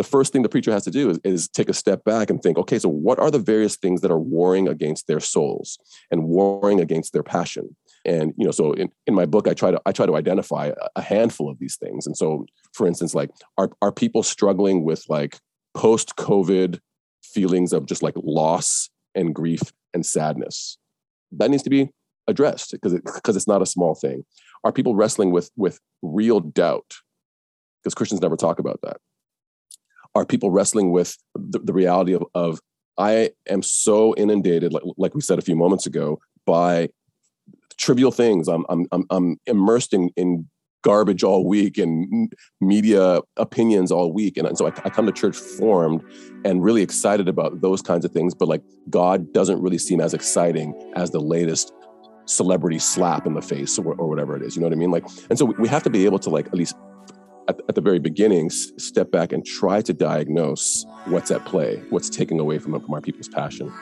[0.00, 2.42] the first thing the preacher has to do is, is take a step back and
[2.42, 5.78] think, okay, so what are the various things that are warring against their souls
[6.10, 7.76] and warring against their passion?
[8.06, 10.72] And you know, so in, in my book, I try to I try to identify
[10.96, 12.06] a handful of these things.
[12.06, 13.28] And so, for instance, like
[13.58, 15.38] are are people struggling with like
[15.74, 16.80] post COVID
[17.22, 19.60] feelings of just like loss and grief
[19.92, 20.78] and sadness?
[21.30, 21.90] That needs to be
[22.26, 24.24] addressed because it, because it's not a small thing.
[24.64, 26.94] Are people wrestling with with real doubt?
[27.82, 28.96] Because Christians never talk about that.
[30.14, 32.58] Are people wrestling with the, the reality of, of
[32.98, 36.88] I am so inundated, like, like we said a few moments ago, by
[37.78, 38.46] trivial things.
[38.48, 40.48] I'm I'm I'm, I'm immersed in in
[40.82, 44.36] garbage all week and media opinions all week.
[44.36, 46.02] And so I, I, come to church formed
[46.42, 48.34] and really excited about those kinds of things.
[48.34, 51.74] But like God doesn't really seem as exciting as the latest
[52.24, 54.56] celebrity slap in the face or, or whatever it is.
[54.56, 54.90] You know what I mean?
[54.90, 56.76] Like, and so we have to be able to like at least
[57.50, 62.08] at, at the very beginning step back and try to diagnose what's at play, what's
[62.08, 63.72] taking away from, from our people's passion.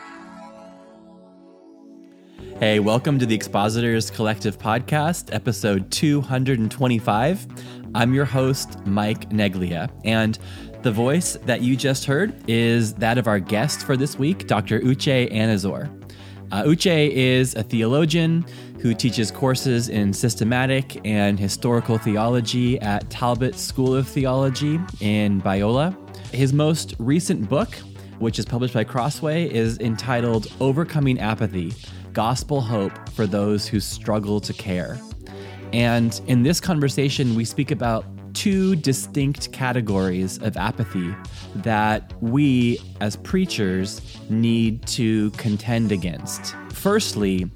[2.58, 7.47] Hey, welcome to the Expositors Collective Podcast, episode 225.
[7.94, 10.38] I'm your host, Mike Neglia, and
[10.82, 14.80] the voice that you just heard is that of our guest for this week, Dr.
[14.80, 15.97] Uche Anizor.
[16.50, 18.44] Uh, Uche is a theologian
[18.80, 25.94] who teaches courses in systematic and historical theology at Talbot School of Theology in Biola.
[26.32, 27.74] His most recent book,
[28.19, 31.74] which is published by Crossway, is entitled Overcoming Apathy
[32.14, 34.98] gospel hope for those who struggle to care.
[35.74, 38.06] And in this conversation, we speak about
[38.39, 41.12] two distinct categories of apathy
[41.56, 44.00] that we as preachers
[44.31, 46.55] need to contend against.
[46.72, 47.50] Firstly,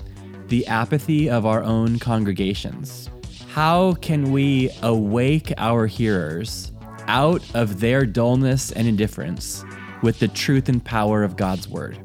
[0.48, 3.08] the apathy of our own congregations.
[3.50, 6.72] How can we awake our hearers
[7.06, 9.64] out of their dullness and indifference
[10.02, 11.96] with the truth and power of God's word?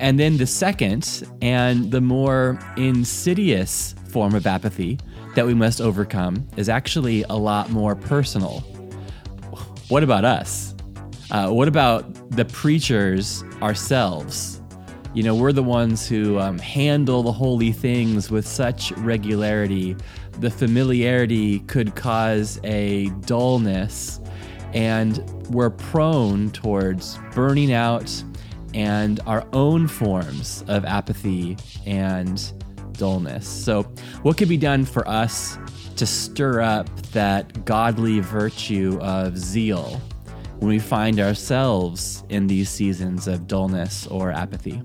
[0.00, 4.98] And then the second and the more insidious form of apathy
[5.36, 8.60] that we must overcome is actually a lot more personal.
[9.88, 10.74] What about us?
[11.30, 14.60] Uh, what about the preachers ourselves?
[15.14, 19.96] You know, we're the ones who um, handle the holy things with such regularity.
[20.40, 24.20] The familiarity could cause a dullness,
[24.72, 25.18] and
[25.50, 28.10] we're prone towards burning out
[28.74, 32.52] and our own forms of apathy and
[32.98, 33.46] dullness.
[33.46, 33.82] So,
[34.22, 35.58] what could be done for us
[35.96, 40.00] to stir up that godly virtue of zeal
[40.58, 44.82] when we find ourselves in these seasons of dullness or apathy?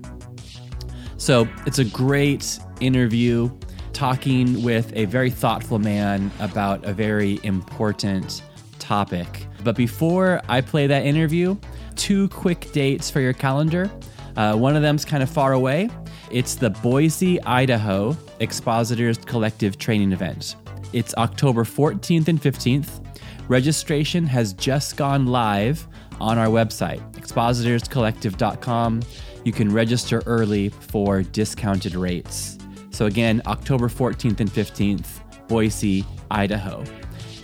[1.16, 3.50] So, it's a great interview
[3.92, 8.42] talking with a very thoughtful man about a very important
[8.78, 9.46] topic.
[9.62, 11.56] But before I play that interview,
[11.94, 13.90] two quick dates for your calendar.
[14.36, 15.88] Uh, one of them's kind of far away.
[16.32, 20.56] It's the Boise, Idaho Expositors Collective Training Event.
[20.94, 23.04] It's October 14th and 15th.
[23.48, 25.86] Registration has just gone live
[26.22, 29.02] on our website, expositorscollective.com.
[29.44, 32.56] You can register early for discounted rates.
[32.92, 36.82] So, again, October 14th and 15th, Boise, Idaho.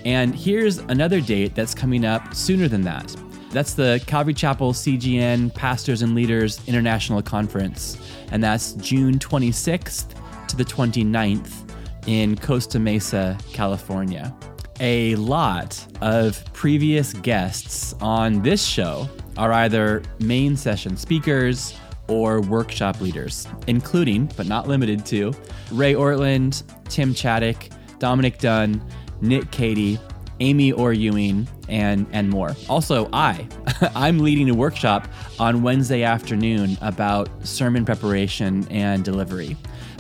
[0.07, 3.15] And here's another date that's coming up sooner than that.
[3.51, 7.99] That's the Calvary Chapel CGN Pastors and Leaders International Conference,
[8.31, 10.15] and that's June 26th
[10.49, 11.71] to the 29th
[12.07, 14.35] in Costa Mesa, California.
[14.81, 21.75] A lot of previous guests on this show are either main session speakers
[22.07, 25.33] or workshop leaders, including, but not limited to,
[25.73, 28.83] Ray Ortlund, Tim Chaddick, Dominic Done,
[29.21, 29.99] Nick Cady,
[30.41, 32.57] Amy Orr Ewing, and and more.
[32.69, 33.47] Also, I
[33.95, 39.57] I'm leading a workshop on Wednesday afternoon about sermon preparation and delivery.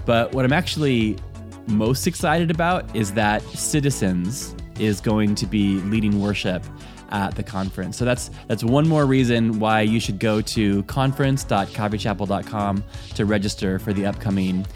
[0.06, 1.18] But what I'm actually
[1.66, 6.64] most excited about is that Citizens is going to be leading worship
[7.10, 7.96] at the conference.
[7.96, 12.84] So that's that's one more reason why you should go to conference.calvarychapel.com
[13.14, 14.66] to register for the upcoming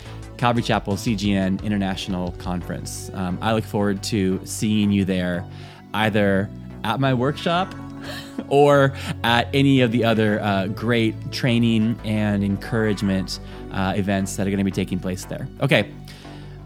[0.42, 3.12] Calvary Chapel CGN International Conference.
[3.14, 5.46] Um, I look forward to seeing you there,
[5.94, 6.50] either
[6.82, 7.72] at my workshop
[8.48, 8.92] or
[9.22, 13.38] at any of the other uh, great training and encouragement
[13.70, 15.46] uh, events that are going to be taking place there.
[15.60, 15.92] Okay,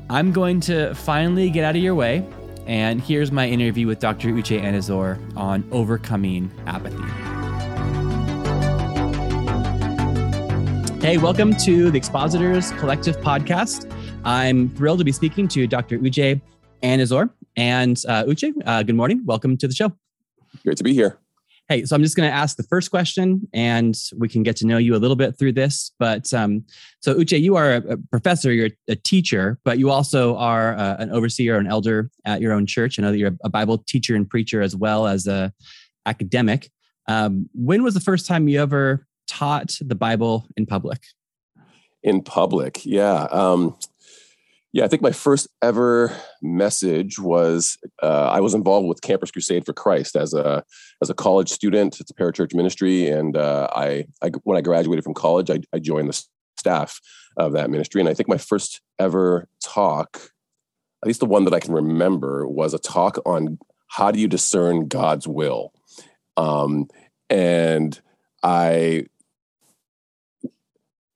[0.08, 2.26] I'm going to finally get out of your way.
[2.66, 4.30] And here's my interview with Dr.
[4.30, 7.25] Uche Anizor on overcoming apathy.
[11.06, 13.88] Hey, welcome to the Expositors Collective podcast.
[14.24, 16.00] I'm thrilled to be speaking to Dr.
[16.00, 16.40] Uche
[16.82, 17.30] Anizor.
[17.56, 19.22] And uh, Uche, uh, good morning.
[19.24, 19.92] Welcome to the show.
[20.64, 21.20] Great to be here.
[21.68, 24.66] Hey, so I'm just going to ask the first question, and we can get to
[24.66, 25.92] know you a little bit through this.
[26.00, 26.64] But um,
[26.98, 31.12] so Uche, you are a, professor, you're a teacher, but you also are uh, an
[31.12, 32.98] overseer, an elder at your own church.
[32.98, 35.52] I know that you're a Bible teacher and preacher as well as a
[36.04, 36.68] academic.
[37.06, 41.02] Um, when was the first time you ever taught the Bible in public?
[42.02, 43.24] In public, yeah.
[43.30, 43.76] Um,
[44.76, 49.64] yeah, I think my first ever message was uh, I was involved with Campus Crusade
[49.64, 50.62] for Christ as a
[51.00, 51.98] as a college student.
[51.98, 55.78] It's a parachurch ministry, and uh, I, I, when I graduated from college, I, I,
[55.78, 56.22] joined the
[56.58, 57.00] staff
[57.38, 58.02] of that ministry.
[58.02, 60.30] And I think my first ever talk,
[61.02, 63.58] at least the one that I can remember, was a talk on
[63.88, 65.72] how do you discern God's will.
[66.36, 66.88] Um,
[67.30, 67.98] and
[68.42, 69.06] I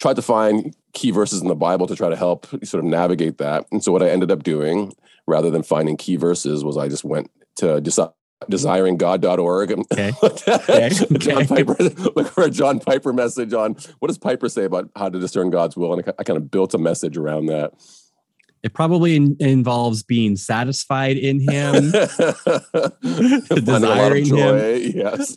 [0.00, 3.38] tried to find key verses in the Bible to try to help sort of navigate
[3.38, 3.66] that.
[3.70, 4.92] And so what I ended up doing,
[5.26, 8.12] rather than finding key verses, was I just went to desi-
[8.50, 10.12] desiringgod.org and okay.
[10.22, 10.88] okay.
[11.18, 11.76] John Piper
[12.16, 15.50] look for a John Piper message on what does Piper say about how to discern
[15.50, 17.72] God's will, and I kind of built a message around that.
[18.62, 21.92] It probably in, involves being satisfied in Him,
[23.64, 24.92] desiring Him.
[24.94, 25.34] Yes,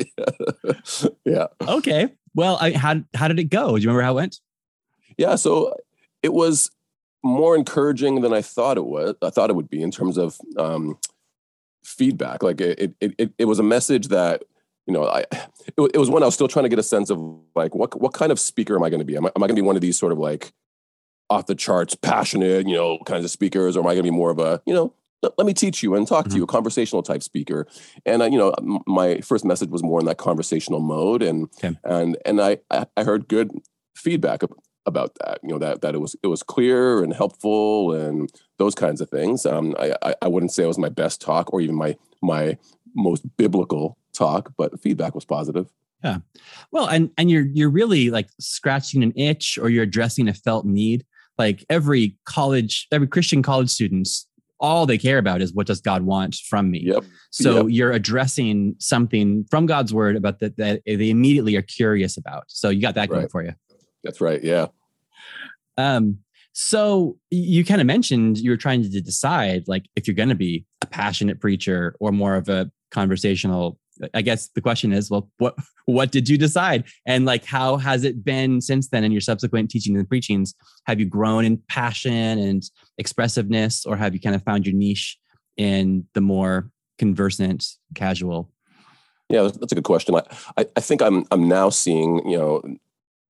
[1.24, 1.48] yeah.
[1.62, 2.10] Okay.
[2.36, 3.78] Well, I, how how did it go?
[3.78, 4.40] Do you remember how it went?
[5.18, 5.76] Yeah, so
[6.22, 6.72] it was
[7.24, 9.16] more encouraging than I thought it was.
[9.22, 10.98] I thought it would be in terms of um,
[11.84, 12.44] feedback.
[12.44, 14.44] Like it, it, it, it was a message that
[14.86, 17.10] you know, I it, it, was when I was still trying to get a sense
[17.10, 17.20] of
[17.56, 19.16] like what what kind of speaker am I going to be?
[19.16, 20.52] Am I, am I going to be one of these sort of like
[21.30, 24.12] off the charts, passionate, you know, kinds of speakers, or am I going to be
[24.12, 24.94] more of a you know,
[25.38, 26.32] let me teach you and talk mm-hmm.
[26.32, 27.66] to you, a conversational type speaker?
[28.06, 28.54] And uh, you know,
[28.86, 31.78] my first message was more in that conversational mode, and okay.
[31.84, 33.52] and and I I heard good
[33.96, 34.44] feedback
[34.86, 35.40] about that.
[35.44, 39.10] You know that that it was it was clear and helpful and those kinds of
[39.10, 39.46] things.
[39.46, 42.58] Um, I, I wouldn't say it was my best talk or even my my
[42.96, 45.72] most biblical talk, but feedback was positive.
[46.04, 46.18] Yeah,
[46.72, 50.66] well, and and you're you're really like scratching an itch or you're addressing a felt
[50.66, 51.06] need.
[51.38, 54.28] Like every college, every Christian college students,
[54.60, 56.84] all they care about is what does God want from me.
[56.86, 57.06] Yep.
[57.32, 57.66] So yep.
[57.70, 62.46] you're addressing something from God's word about that that they immediately are curious about.
[62.48, 63.32] So you got that going right.
[63.32, 63.54] for you.
[64.04, 64.44] That's right.
[64.44, 64.68] Yeah.
[65.78, 66.20] Um,
[66.54, 70.36] so you kind of mentioned you were trying to decide like if you're going to
[70.36, 73.80] be a passionate preacher or more of a conversational
[74.14, 75.56] I guess the question is, well, what
[75.86, 76.86] what did you decide?
[77.06, 80.56] And like how has it been since then in your subsequent teaching and preachings?
[80.86, 82.64] Have you grown in passion and
[82.98, 85.18] expressiveness, or have you kind of found your niche
[85.58, 87.66] in the more conversant,
[87.96, 88.50] casual?
[89.30, 90.16] Yeah, that's a good question.
[90.16, 92.62] I, I think I'm I'm now seeing, you know,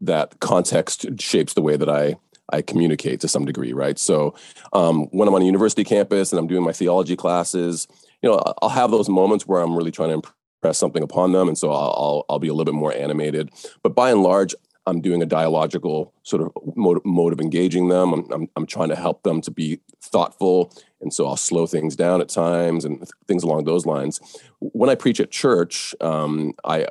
[0.01, 2.15] that context shapes the way that I
[2.51, 3.97] I communicate to some degree, right?
[3.97, 4.35] So
[4.73, 7.87] um, when I'm on a university campus and I'm doing my theology classes,
[8.21, 11.47] you know, I'll have those moments where I'm really trying to impress something upon them,
[11.47, 13.49] and so I'll I'll, be a little bit more animated.
[13.81, 14.53] But by and large,
[14.85, 18.13] I'm doing a dialogical sort of mode, mode of engaging them.
[18.13, 21.95] I'm, I'm, I'm trying to help them to be thoughtful, and so I'll slow things
[21.95, 24.19] down at times and things along those lines.
[24.59, 26.87] When I preach at church, um, I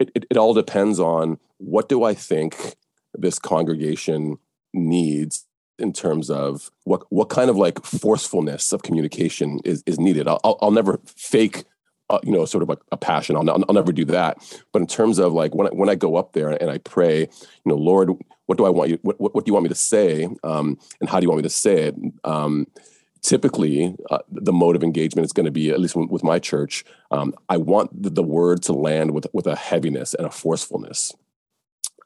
[0.00, 2.74] it, it, it all depends on what do I think
[3.14, 4.38] this congregation
[4.72, 5.46] needs
[5.78, 10.26] in terms of what what kind of like forcefulness of communication is is needed.
[10.26, 11.64] I'll, I'll never fake,
[12.08, 13.36] uh, you know, sort of like a passion.
[13.36, 14.38] I'll, I'll, never do that.
[14.72, 17.20] But in terms of like when I, when I go up there and I pray,
[17.20, 17.28] you
[17.64, 18.10] know, Lord,
[18.46, 18.98] what do I want you?
[19.02, 20.28] What, what, what do you want me to say?
[20.44, 21.96] Um, and how do you want me to say it?
[22.24, 22.66] Um,
[23.22, 26.84] typically uh, the mode of engagement is going to be at least with my church
[27.10, 31.14] um, i want the, the, word to land with, with a heaviness and a forcefulness.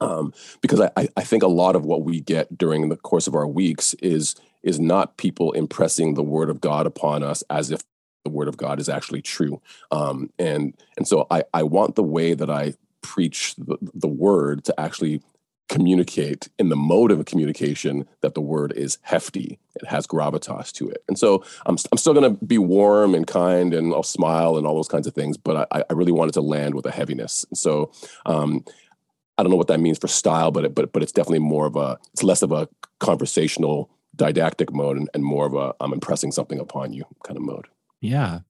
[0.01, 3.35] Um, because I, I think a lot of what we get during the course of
[3.35, 7.81] our weeks is is not people impressing the word of god upon us as if
[8.25, 9.63] the word of god is actually true.
[9.93, 14.65] Um, and and so i i want the way that i preach the, the word
[14.65, 15.23] to actually
[15.69, 19.59] communicate in the mode of communication that the word is hefty.
[19.75, 21.03] It has gravitas to it.
[21.09, 24.67] And so i'm, I'm still going to be warm and kind and i'll smile and
[24.67, 27.45] all those kinds of things but i, I really wanted to land with a heaviness.
[27.49, 27.91] And so
[28.27, 28.65] um,
[29.39, 31.67] i don't know what that means for style but it, but but it's definitely more
[31.67, 32.69] of a it's less of a
[33.01, 37.43] conversational didactic mode and, and more of a i'm impressing something upon you kind of
[37.43, 37.67] mode.
[38.01, 38.41] Yeah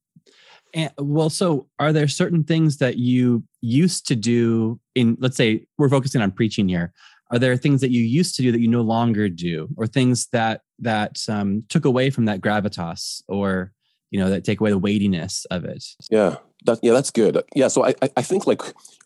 [0.75, 5.67] and, well, so are there certain things that you used to do in, let's say,
[5.79, 6.93] we're focusing on preaching here.
[7.31, 10.27] Are there things that you used to do that you no longer do, or things
[10.29, 13.73] that that um, took away from that gravitas, or
[14.11, 15.85] you know that take away the weightiness of it?
[16.11, 17.43] Yeah, that, yeah, that's good.
[17.55, 18.61] Yeah, so I I think like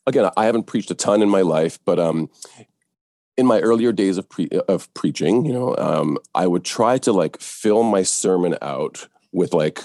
[0.06, 2.28] again, I haven't preached a ton in my life, but um,
[3.36, 7.12] in my earlier days of pre- of preaching, you know, um, I would try to
[7.12, 9.84] like fill my sermon out with like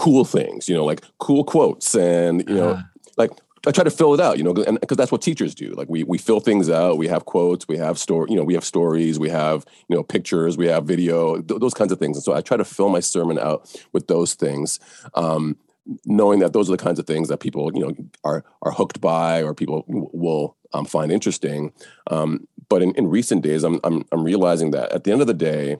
[0.00, 2.82] cool things, you know, like cool quotes and, you know, uh
[3.16, 3.30] like
[3.66, 5.74] I try to fill it out, you know, and because that's what teachers do.
[5.80, 6.96] Like we we fill things out.
[6.96, 7.68] We have quotes.
[7.68, 8.30] We have story.
[8.30, 9.18] You know, we have stories.
[9.18, 10.56] We have you know pictures.
[10.56, 11.42] We have video.
[11.42, 12.16] Th- those kinds of things.
[12.16, 13.58] And so I try to fill my sermon out
[13.92, 14.80] with those things,
[15.14, 15.58] um,
[16.06, 17.92] knowing that those are the kinds of things that people you know
[18.24, 21.72] are are hooked by or people will um, find interesting.
[22.10, 25.26] Um, but in, in recent days, I'm, I'm I'm realizing that at the end of
[25.26, 25.76] the day,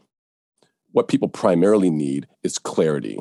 [0.92, 3.18] what people primarily need is clarity,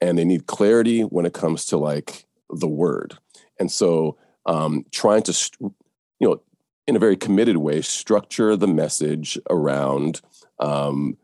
[0.00, 3.18] and they need clarity when it comes to like the word
[3.60, 4.16] and so
[4.46, 6.40] um, trying to, you know,
[6.86, 10.20] in a very committed way, structure the message around
[10.58, 11.16] um,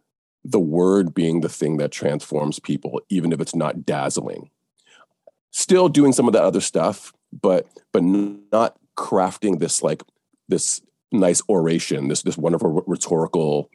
[0.44, 4.50] the word being the thing that transforms people, even if it's not dazzling.
[5.50, 10.02] Still doing some of that other stuff, but but not crafting this like
[10.48, 13.70] this nice oration, this this wonderful rhetorical,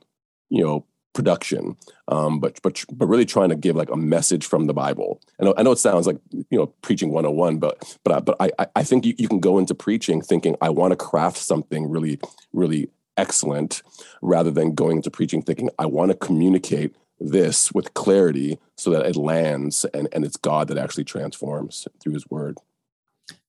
[0.50, 1.76] you know, production,
[2.08, 5.22] um, but but but really trying to give like a message from the Bible.
[5.40, 8.68] And I know it sounds like you know preaching 101, but but I, but I
[8.76, 12.20] I think you, you can go into preaching thinking I want to craft something really
[12.54, 13.82] really excellent,
[14.22, 19.06] rather than going into preaching thinking I want to communicate this with clarity so that
[19.06, 22.58] it lands and and it's God that actually transforms through His Word.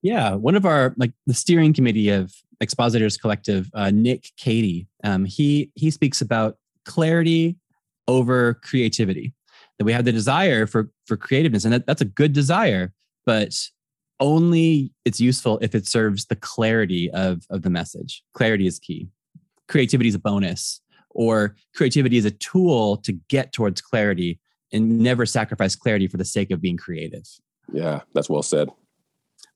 [0.02, 5.25] Yeah, one of our like the steering committee of Expositors Collective, uh, Nick Cady, um,
[5.25, 7.56] he he speaks about clarity
[8.08, 9.34] over creativity.
[9.78, 12.92] That we have the desire for for creativeness and that, that's a good desire
[13.24, 13.54] but
[14.20, 18.22] only it's useful if it serves the clarity of of the message.
[18.34, 19.08] Clarity is key.
[19.68, 24.38] Creativity is a bonus or creativity is a tool to get towards clarity
[24.72, 27.24] and never sacrifice clarity for the sake of being creative.
[27.72, 28.68] Yeah that's well said.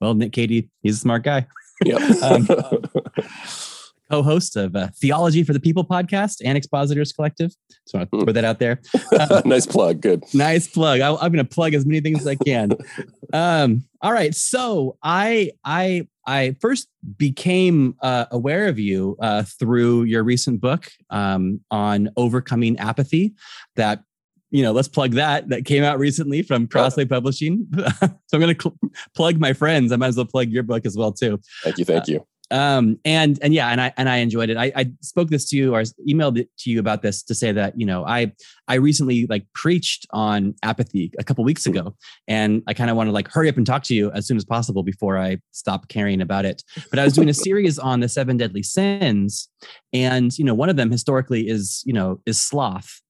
[0.00, 1.47] Well nick cady he's a smart guy.
[1.85, 2.49] Yeah um,
[4.11, 7.53] co-host of uh, Theology for the People podcast and Expositors Collective.
[7.87, 8.81] So I want to put that out there.
[9.17, 10.01] Uh, nice plug.
[10.03, 10.23] Good.
[10.35, 11.01] Nice plug.
[11.01, 12.73] I, am going to plug as many things as I can.
[13.33, 14.35] um, all right.
[14.35, 20.91] So I I I first became uh, aware of you uh, through your recent book
[21.09, 23.35] um, on overcoming apathy.
[23.77, 24.03] That
[24.51, 25.49] you know, let's plug that.
[25.49, 27.67] That came out recently from Crossway Publishing.
[27.77, 29.93] so I'm going to cl- plug my friends.
[29.93, 31.41] I might as well plug your book as well too.
[31.63, 31.85] Thank you.
[31.85, 35.31] Thank you um and and yeah and i and i enjoyed it I, I spoke
[35.31, 38.05] this to you or emailed it to you about this to say that you know
[38.07, 38.33] i
[38.69, 41.73] i recently like preached on apathy a couple weeks hmm.
[41.73, 41.97] ago
[42.29, 44.37] and i kind of want to like hurry up and talk to you as soon
[44.37, 47.99] as possible before i stop caring about it but i was doing a series on
[47.99, 49.49] the seven deadly sins
[49.93, 53.00] and you know one of them historically is you know is sloth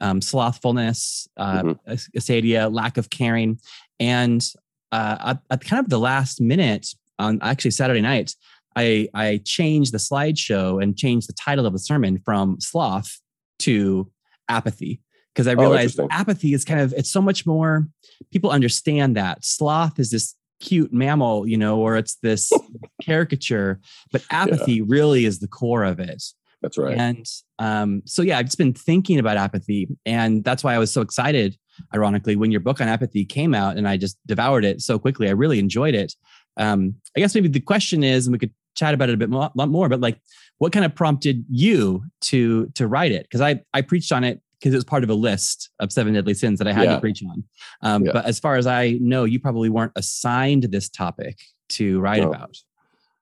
[0.00, 2.74] um slothfulness uh mm-hmm.
[2.74, 3.58] lack of caring
[4.00, 4.52] and
[4.92, 6.88] uh at, at kind of the last minute
[7.18, 8.34] on actually saturday night
[8.76, 13.20] I I changed the slideshow and changed the title of the sermon from sloth
[13.60, 14.10] to
[14.48, 15.00] apathy
[15.34, 17.86] because I oh, realized oh, apathy is kind of it's so much more
[18.32, 22.50] people understand that sloth is this cute mammal, you know, or it's this
[23.02, 23.80] caricature,
[24.12, 24.84] but apathy yeah.
[24.86, 26.22] really is the core of it.
[26.62, 26.96] That's right.
[26.96, 27.26] And
[27.58, 31.00] um, so yeah, I've just been thinking about apathy, and that's why I was so
[31.00, 31.56] excited.
[31.94, 35.28] Ironically, when your book on apathy came out, and I just devoured it so quickly,
[35.28, 36.14] I really enjoyed it.
[36.56, 39.30] Um, I guess maybe the question is, and we could chat about it a bit
[39.30, 40.20] more, lot more, but like
[40.58, 43.22] what kind of prompted you to to write it?
[43.22, 46.14] Because I I preached on it because it was part of a list of seven
[46.14, 46.94] deadly sins that I had yeah.
[46.94, 47.44] to preach on.
[47.82, 48.12] Um, yeah.
[48.12, 51.38] But as far as I know, you probably weren't assigned this topic
[51.70, 52.30] to write no.
[52.30, 52.56] about.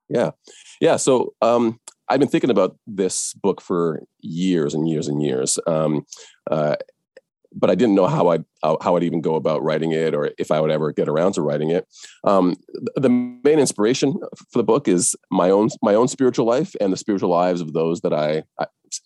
[0.09, 0.31] Yeah,
[0.81, 0.97] yeah.
[0.97, 5.59] So um, I've been thinking about this book for years and years and years.
[5.67, 6.07] Um,
[6.51, 6.77] uh,
[7.55, 10.51] but I didn't know how I'd how I'd even go about writing it, or if
[10.51, 11.87] I would ever get around to writing it.
[12.25, 12.57] Um,
[12.97, 14.15] the main inspiration
[14.51, 17.73] for the book is my own my own spiritual life and the spiritual lives of
[17.73, 18.43] those that I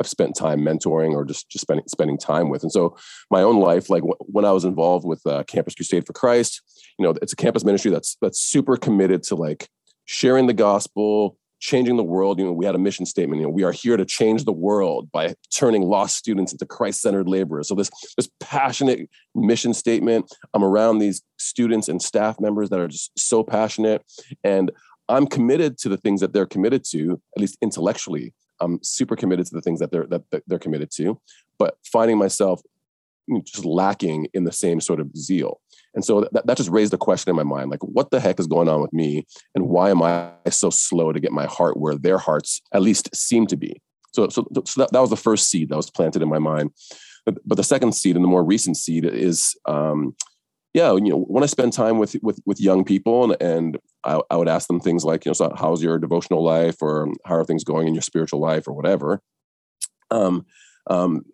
[0.00, 2.62] I've spent time mentoring or just just spending spending time with.
[2.62, 2.96] And so
[3.30, 6.62] my own life, like when I was involved with uh, Campus Crusade for Christ,
[6.98, 9.68] you know, it's a campus ministry that's that's super committed to like
[10.04, 12.38] sharing the gospel, changing the world.
[12.38, 13.40] You know, we had a mission statement.
[13.40, 17.28] You know, we are here to change the world by turning lost students into Christ-centered
[17.28, 17.68] laborers.
[17.68, 20.32] So this this passionate mission statement.
[20.54, 24.02] I'm around these students and staff members that are just so passionate,
[24.44, 24.70] and
[25.08, 28.34] I'm committed to the things that they're committed to, at least intellectually.
[28.60, 31.20] I'm super committed to the things that they're that they're committed to,
[31.58, 32.60] but finding myself
[33.44, 35.60] just lacking in the same sort of zeal.
[35.94, 38.38] And so that, that just raised a question in my mind like, what the heck
[38.38, 39.26] is going on with me?
[39.54, 43.14] And why am I so slow to get my heart where their hearts at least
[43.14, 43.80] seem to be?
[44.12, 46.70] So, so, so that, that was the first seed that was planted in my mind.
[47.24, 50.14] But, but the second seed and the more recent seed is, um,
[50.74, 54.20] yeah, you know, when I spend time with with with young people and, and I,
[54.30, 57.36] I would ask them things like, you know, so how's your devotional life or how
[57.36, 59.20] are things going in your spiritual life or whatever.
[60.10, 60.46] Um,
[60.88, 61.24] um,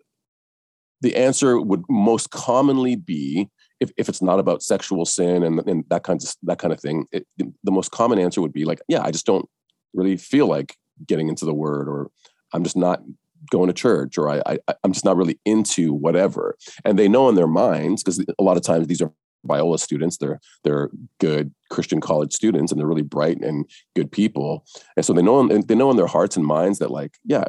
[1.01, 5.83] the answer would most commonly be if, if it's not about sexual sin and, and
[5.89, 8.81] that kind of that kind of thing, it, the most common answer would be like,
[8.87, 9.47] yeah, I just don't
[9.93, 12.09] really feel like getting into the word, or
[12.53, 13.01] I'm just not
[13.51, 16.57] going to church, or I, I I'm just not really into whatever.
[16.83, 19.11] And they know in their minds because a lot of times these are
[19.45, 20.17] Biola students.
[20.17, 20.89] They're they're
[21.19, 24.65] good Christian college students, and they're really bright and good people.
[24.95, 27.45] And so they know they know in their hearts and minds that like, yeah,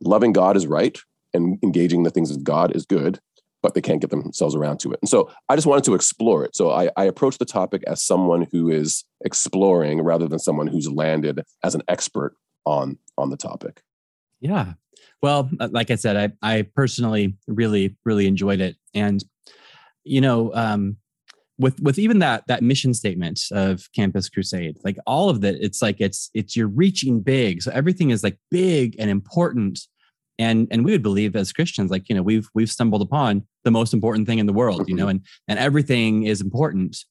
[0.00, 0.98] loving God is right,
[1.34, 3.20] and engaging the things of God is good
[3.62, 4.98] but they can't get themselves around to it.
[5.02, 6.56] And so I just wanted to explore it.
[6.56, 10.90] So I, I approach the topic as someone who is exploring rather than someone who's
[10.90, 13.82] landed as an expert on on the topic.
[14.40, 14.74] Yeah.
[15.22, 18.76] Well, uh, like I said, I, I personally really, really enjoyed it.
[18.94, 19.22] And,
[20.04, 20.96] you know, um,
[21.58, 25.82] with with even that that mission statement of campus crusade like all of that it's
[25.82, 29.78] like it's it's you're reaching big so everything is like big and important
[30.40, 33.70] and and we would believe as christians like you know we've we've stumbled upon the
[33.70, 35.10] most important thing in the world you know mm-hmm.
[35.10, 37.04] and and everything is important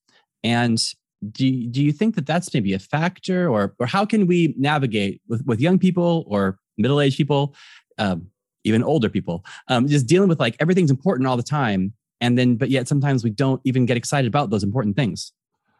[0.44, 0.94] and
[1.32, 4.54] do you, do you think that that's maybe a factor or or how can we
[4.58, 7.56] navigate with with young people or middle-aged people
[7.98, 8.28] um,
[8.64, 12.56] even older people um, just dealing with like everything's important all the time and then
[12.56, 15.34] but yet sometimes we don't even get excited about those important things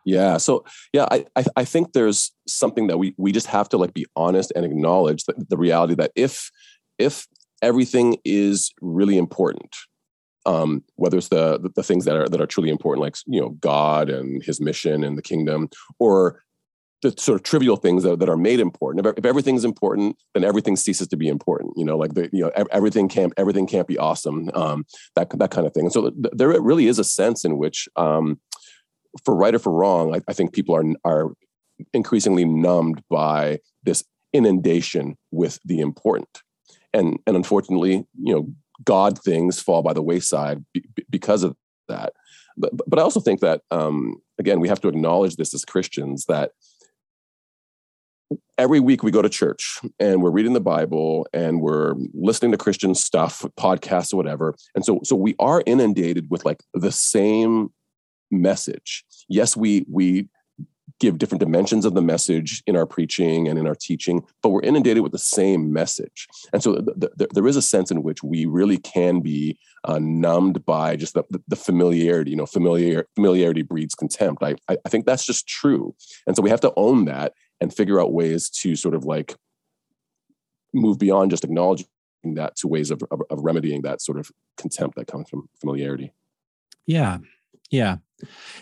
[0.06, 0.64] yeah so
[0.94, 4.06] yeah I, I i think there's something that we we just have to like be
[4.16, 6.52] honest and acknowledge that the reality that if
[6.98, 7.28] if
[7.62, 9.76] everything is really important.
[10.46, 13.42] Um, whether it's the, the, the things that are that are truly important, like you
[13.42, 16.42] know God and His mission and the kingdom, or
[17.02, 19.06] the sort of trivial things that, that are made important.
[19.06, 21.74] If, if everything is important, then everything ceases to be important.
[21.78, 24.50] You know, like the you know everything can't everything can't be awesome.
[24.54, 24.86] Um,
[25.16, 25.86] that that kind of thing.
[25.86, 28.40] And so th- there really is a sense in which, um,
[29.24, 31.34] for right or for wrong, I, I think people are are
[31.94, 36.42] increasingly numbed by this inundation with the important
[36.94, 38.50] and and unfortunately, you know,
[38.84, 40.64] God things fall by the wayside
[41.10, 41.56] because of
[41.88, 42.14] that.
[42.58, 46.26] But but I also think that um, again, we have to acknowledge this as Christians
[46.26, 46.52] that
[48.58, 52.58] every week we go to church and we're reading the bible and we're listening to
[52.58, 57.70] christian stuff podcasts or whatever and so so we are inundated with like the same
[58.30, 60.28] message yes we we
[61.00, 64.62] give different dimensions of the message in our preaching and in our teaching, but we're
[64.62, 66.28] inundated with the same message.
[66.54, 70.00] And so th- th- there is a sense in which we really can be uh,
[70.00, 72.32] numbed by just the, the, familiarity.
[72.32, 74.44] You know, familiar, familiarity breeds contempt.
[74.44, 75.96] I, I, think that's just true.
[76.28, 79.36] And so we have to own that and figure out ways to sort of like
[80.74, 81.88] move beyond just acknowledging
[82.24, 86.12] that to ways of, of, of remedying that sort of contempt that comes from familiarity.
[86.86, 87.20] Yeah.
[87.72, 87.98] Yeah.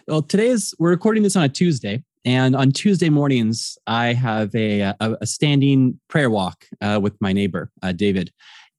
[0.07, 4.81] Well, today's we're recording this on a Tuesday, and on Tuesday mornings, I have a,
[4.81, 8.33] a, a standing prayer walk uh, with my neighbor, uh, David.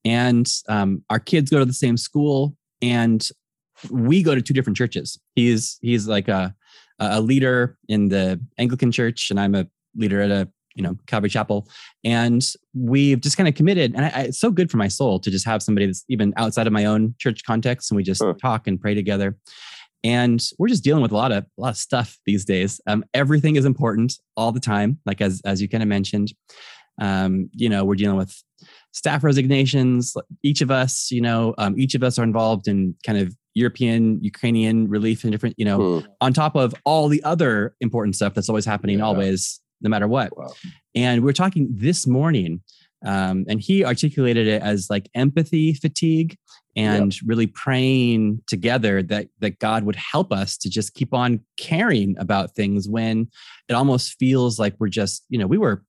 [0.05, 3.27] And um, our kids go to the same school, and
[3.91, 5.19] we go to two different churches.
[5.35, 6.55] He's he's like a
[6.99, 11.31] a leader in the Anglican church, and I'm a leader at a you know Calvary
[11.31, 11.67] Chapel,
[12.05, 13.95] and we've just kind of committed.
[13.95, 16.35] And I, I, it's so good for my soul to just have somebody that's even
[16.37, 19.39] outside of my own church context, and we just talk and pray together
[20.05, 23.05] and we're just dealing with a lot of a lot of stuff these days um,
[23.15, 26.33] everything is important all the time like as as you kind of mentioned
[27.01, 28.43] um, you know we're dealing with
[28.93, 33.19] staff resignations each of us you know um, each of us are involved in kind
[33.19, 36.07] of european ukrainian relief and different you know hmm.
[36.21, 39.05] on top of all the other important stuff that's always happening yeah.
[39.05, 40.53] always no matter what wow.
[40.95, 42.63] and we're talking this morning
[43.05, 46.37] um, and he articulated it as like empathy fatigue
[46.79, 47.23] and yep.
[47.27, 52.55] really praying together that that God would help us to just keep on caring about
[52.55, 53.29] things when
[53.69, 55.83] it almost feels like we're just you know we were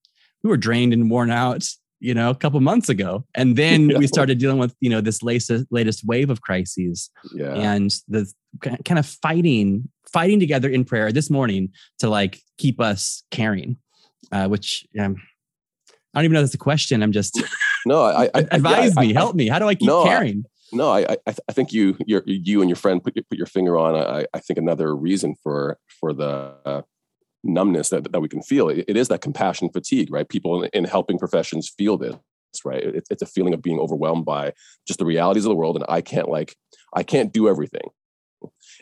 [0.43, 1.67] we were drained and worn out
[1.99, 5.21] you know a couple months ago and then we started dealing with you know this
[5.21, 7.53] latest latest wave of crises yeah.
[7.53, 8.31] and the
[8.63, 13.77] kind of fighting fighting together in prayer this morning to like keep us caring
[14.31, 15.15] uh, which um,
[16.13, 17.03] I don't even know that's a question.
[17.03, 17.41] I'm just
[17.85, 18.03] no.
[18.03, 19.47] I, I advise yeah, me, I, help me.
[19.47, 20.43] How do I keep no, caring?
[20.71, 23.47] No, I, I, I think you, you you and your friend put your, put your
[23.47, 23.95] finger on.
[23.95, 26.81] I, I think another reason for for the uh,
[27.43, 28.69] numbness that, that we can feel.
[28.69, 30.27] It, it is that compassion fatigue, right?
[30.27, 32.15] People in, in helping professions feel this,
[32.65, 32.83] right?
[32.83, 34.53] It, it's a feeling of being overwhelmed by
[34.87, 36.55] just the realities of the world, and I can't like
[36.93, 37.89] I can't do everything.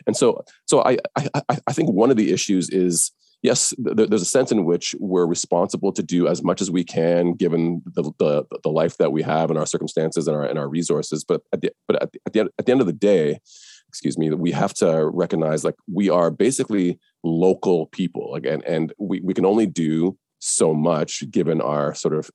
[0.06, 3.10] And so, so I, I, I think one of the issues is
[3.42, 6.84] yes, th- there's a sense in which we're responsible to do as much as we
[6.84, 10.58] can, given the, the, the life that we have and our circumstances and our, and
[10.58, 11.24] our resources.
[11.24, 13.40] But at the, but at the, at the, end, at the end of the day,
[13.88, 19.20] excuse me, we have to recognize like we are basically local people again, and we,
[19.20, 22.30] we can only do so much given our sort of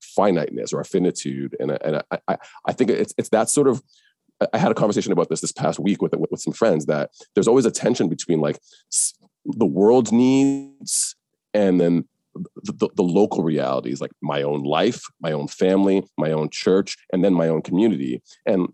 [0.00, 1.56] finiteness or our finitude.
[1.60, 3.82] And, and I, I, I think it's, it's that sort of
[4.52, 7.48] I had a conversation about this this past week with, with some friends that there's
[7.48, 8.58] always a tension between like
[9.44, 11.16] the world's needs
[11.54, 16.32] and then the, the, the, local realities like my own life my own family my
[16.32, 18.22] own church and then my own community.
[18.46, 18.72] And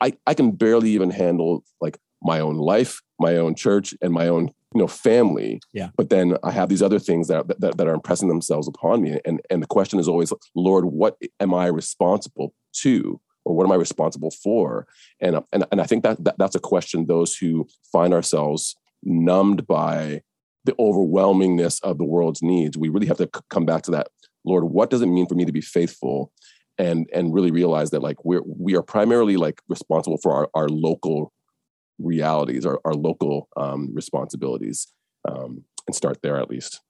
[0.00, 4.28] i i can barely even handle like my own life my own church and my
[4.28, 5.60] own you know family.
[5.72, 5.90] Yeah.
[5.96, 9.20] But then i have these other things that, that that are impressing themselves upon me.
[9.24, 12.52] And and the question is always lord what am i responsible
[12.82, 13.20] to?
[13.44, 14.86] Or what am i responsible for?
[15.20, 19.66] And and, and i think that, that that's a question those who find ourselves numbed
[19.66, 20.22] by
[20.64, 24.08] the overwhelmingness of the world's needs we really have to c- come back to that
[24.44, 26.32] lord what does it mean for me to be faithful
[26.78, 30.68] and and really realize that like we're we are primarily like responsible for our, our
[30.68, 31.32] local
[31.98, 34.88] realities, our, our local um, responsibilities,
[35.28, 36.80] um, and start there at least.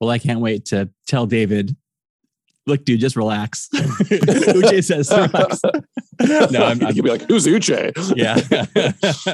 [0.00, 1.74] Well, I can't wait to tell David,
[2.66, 3.68] look, dude, just relax.
[3.74, 5.60] Uche says relax.
[6.52, 7.92] no, I'm, I'm, you'll be like, who's Uche?
[8.16, 8.40] yeah.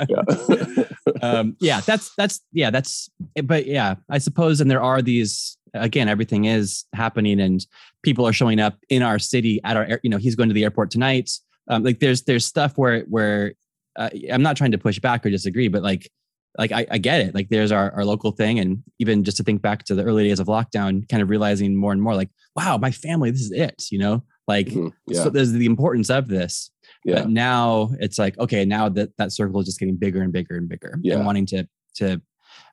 [1.22, 1.28] yeah.
[1.28, 3.08] um, yeah, that's, that's, yeah, that's,
[3.44, 7.66] but yeah, I suppose, and there are these, again, everything is happening and
[8.02, 10.64] people are showing up in our city at our, you know, he's going to the
[10.64, 11.30] airport tonight.
[11.68, 13.54] Um, like there's, there's stuff where, where
[13.96, 16.10] uh, I'm not trying to push back or disagree, but like,
[16.58, 17.34] like I, I get it.
[17.34, 18.58] Like there's our, our local thing.
[18.58, 21.76] And even just to think back to the early days of lockdown, kind of realizing
[21.76, 24.88] more and more like, wow, my family, this is it, you know, like, mm-hmm.
[25.06, 25.22] yeah.
[25.22, 26.70] so there's the importance of this.
[27.04, 27.20] Yeah.
[27.20, 30.56] But now it's like, okay, now that that circle is just getting bigger and bigger
[30.56, 31.14] and bigger yeah.
[31.14, 32.20] and wanting to, to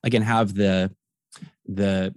[0.04, 0.92] again, have the,
[1.66, 2.14] the,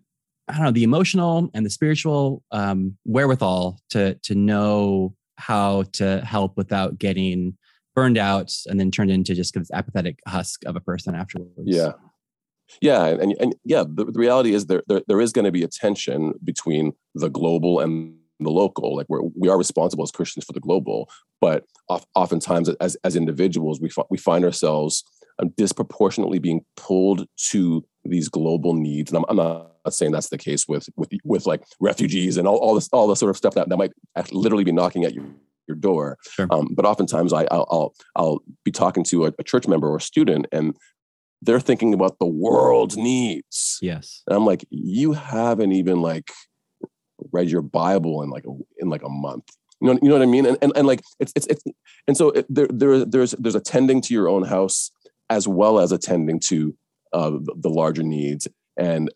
[0.49, 6.21] I don't know, the emotional and the spiritual um, wherewithal to, to know how to
[6.23, 7.57] help without getting
[7.95, 11.53] burned out and then turned into just this apathetic husk of a person afterwards.
[11.65, 11.93] Yeah.
[12.81, 15.63] Yeah, and, and yeah, the, the reality is there, there there is going to be
[15.63, 18.97] a tension between the global and the local.
[18.97, 21.65] Like we're we are responsible as Christians for the global, but
[22.15, 25.05] oftentimes as as individuals, we we find ourselves
[25.39, 29.13] um, disproportionately being pulled to these global needs.
[29.13, 29.37] And I'm, I'm,
[29.85, 33.07] not saying that's the case with with with like refugees and all, all this all
[33.07, 33.93] the sort of stuff that, that might
[34.33, 35.35] literally be knocking at you
[35.69, 36.19] your door.
[36.31, 36.47] Sure.
[36.51, 39.97] Um, but oftentimes I, will I'll I'll be talking to a, a, church member or
[39.97, 40.77] a student, and
[41.41, 43.79] they're thinking about the world's needs.
[43.83, 44.23] Yes.
[44.27, 46.31] And I'm like, you haven't even like
[47.33, 49.49] read your Bible in like a, in like a month.
[49.81, 50.47] You know, you know what I mean?
[50.47, 51.63] And and, and like it's it's it's
[52.07, 54.91] and so it, there there there's there's attending to your own house
[55.31, 56.77] as well as attending to
[57.13, 58.47] uh, the, the larger needs.
[58.77, 59.11] And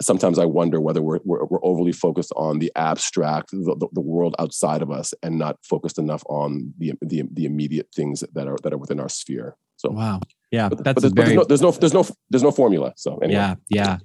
[0.00, 4.00] sometimes I wonder whether we're, we're, we're overly focused on the abstract, the, the, the,
[4.00, 8.48] world outside of us, and not focused enough on the, the, the immediate things that
[8.48, 9.56] are that are within our sphere.
[9.76, 11.36] So wow, yeah, but, that's but there's, very...
[11.36, 12.92] but there's, no, there's no there's no there's no formula.
[12.96, 13.34] So anyway.
[13.34, 13.98] yeah, yeah,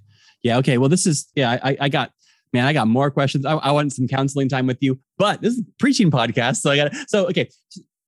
[0.43, 0.57] yeah.
[0.57, 1.59] Okay, well, this is yeah.
[1.63, 2.11] I, I got
[2.53, 3.45] man, I got more questions.
[3.45, 6.77] I, I want some counseling time with you, but this is preaching podcast, so I
[6.77, 7.49] got so okay.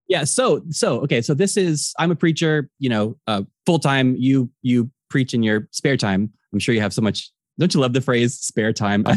[0.08, 4.16] Yeah, so so okay, so this is I'm a preacher, you know, uh, full time.
[4.18, 6.32] You you preach in your spare time.
[6.52, 9.06] I'm sure you have so much don't you love the phrase spare time?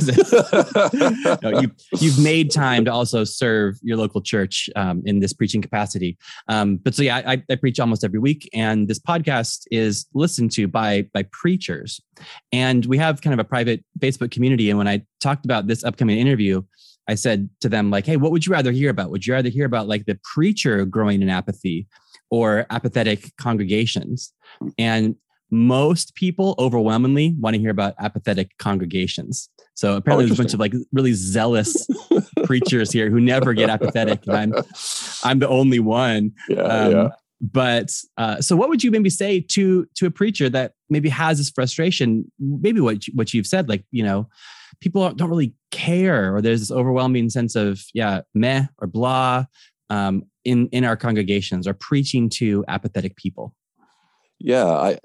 [1.42, 5.62] No, you, you've made time to also serve your local church um, in this preaching
[5.62, 6.18] capacity.
[6.48, 10.52] Um, but so yeah, I, I, preach almost every week, and this podcast is listened
[10.52, 12.00] to by by preachers,
[12.52, 14.68] and we have kind of a private Facebook community.
[14.70, 16.62] And when I talked about this upcoming interview,
[17.08, 19.10] I said to them like, "Hey, what would you rather hear about?
[19.10, 21.86] Would you rather hear about like the preacher growing in apathy?"
[22.32, 24.32] or apathetic congregations.
[24.78, 25.16] And
[25.52, 29.50] most people overwhelmingly want to hear about apathetic congregations.
[29.74, 31.86] So apparently, oh, there's a bunch of like really zealous
[32.44, 34.64] preachers here who never get apathetic, and I'm
[35.22, 36.32] I'm the only one.
[36.48, 37.08] Yeah, um, yeah.
[37.40, 41.38] But uh, so, what would you maybe say to to a preacher that maybe has
[41.38, 42.30] this frustration?
[42.38, 44.28] Maybe what you, what you've said, like you know,
[44.80, 49.44] people don't really care, or there's this overwhelming sense of yeah, meh or blah
[49.90, 53.54] um, in in our congregations, or preaching to apathetic people.
[54.38, 54.98] Yeah, I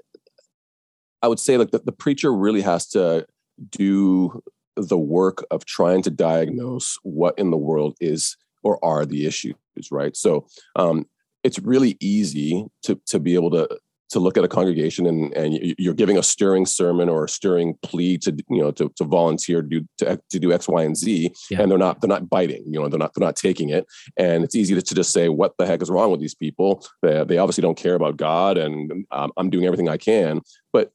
[1.22, 3.26] I would say like the, the preacher really has to
[3.70, 4.42] do
[4.76, 9.54] the work of trying to diagnose what in the world is or are the issues,
[9.90, 10.16] right?
[10.16, 11.06] So um,
[11.42, 13.68] it's really easy to to be able to
[14.10, 17.74] to look at a congregation and, and you're giving a stirring sermon or a stirring
[17.82, 20.96] plea to you know to, to volunteer to do to, to do X, Y, and
[20.96, 21.60] Z, yeah.
[21.60, 22.64] and they're not they're not biting.
[22.66, 25.28] You know, they're not they're not taking it, and it's easy to, to just say,
[25.28, 26.84] "What the heck is wrong with these people?
[27.02, 30.40] They, they obviously don't care about God, and um, I'm doing everything I can."
[30.72, 30.92] But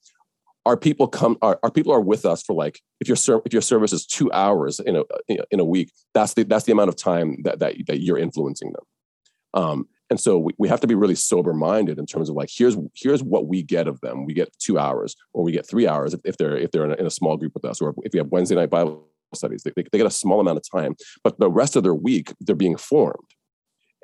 [0.66, 3.54] our people come our, our people are with us for like if your ser- if
[3.54, 5.04] your service is two hours in a
[5.52, 8.72] in a week that's the that's the amount of time that that, that you're influencing
[8.72, 12.36] them um, and so we, we have to be really sober minded in terms of
[12.36, 14.26] like here's here's what we get of them.
[14.26, 16.92] We get two hours or we get three hours if, if they're if they're in
[16.92, 17.82] a, in a, small group with us.
[17.82, 20.58] Or if we have wednesday night bible studies they, they, they get a small amount
[20.60, 23.28] of time but the rest of their week they're being formed.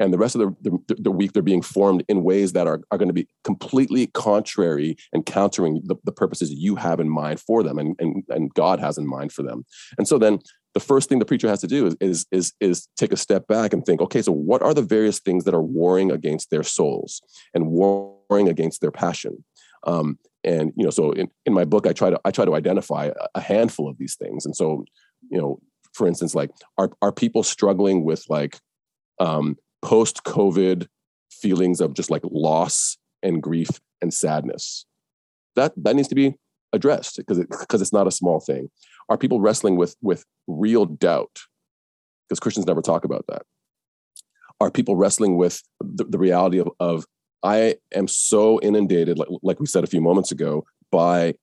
[0.01, 2.79] And the rest of the, the, the, week they're being formed in ways that are,
[2.89, 7.41] are going to be completely contrary and countering the, the purposes you have in mind
[7.41, 9.65] for them and, and, and god has in mind for them.
[9.97, 10.39] And so then
[10.73, 13.47] the first thing the preacher has to do is, is is is take a step
[13.47, 16.63] back and think okay so what are the various things that are warring against their
[16.63, 17.21] souls
[17.53, 19.43] and warring against their passion
[19.86, 22.55] um, and you know so in, in my book i try to i try to
[22.55, 24.84] identify a handful of these things and so
[25.29, 25.60] you know
[25.93, 28.60] for instance like are, are people struggling with like
[29.19, 30.88] um, post COVID
[31.32, 33.69] feelings of just like loss and grief
[34.01, 34.86] and sadness.
[35.55, 36.36] That that needs to be
[36.73, 38.69] addressed because it, because it's not a small thing.
[39.10, 41.39] Are people wrestling with with real doubt?
[42.28, 43.43] Because Christians never talk about that.
[44.62, 47.06] Are people wrestling with the, the reality of, of
[47.43, 51.36] I am so inundated, like, like we said a few moments ago, by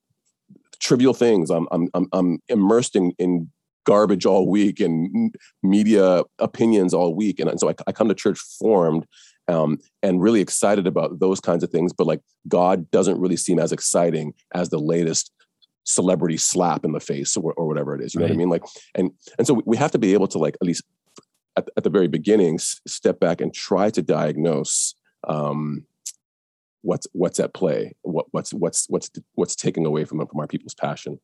[0.78, 1.50] trivial things.
[1.50, 3.50] I'm I'm I'm, I'm immersed in, in
[3.84, 7.38] garbage all week and media opinions all week.
[7.38, 9.06] And, so I, I, come to church formed
[9.46, 11.92] um, and really excited about those kinds of things.
[11.92, 15.30] But like God doesn't really seem as exciting as the latest
[15.86, 18.14] celebrity slap in the face or, or whatever it is.
[18.14, 18.50] You know what I mean?
[18.50, 20.84] Like, and and so we have to be able to like at least
[21.56, 24.94] at, at the very beginning step back and try to diagnose.
[25.26, 25.86] Um,
[26.82, 30.74] what's what's at play what, what's what's what's what's taking away from from our people's
[30.74, 31.18] passion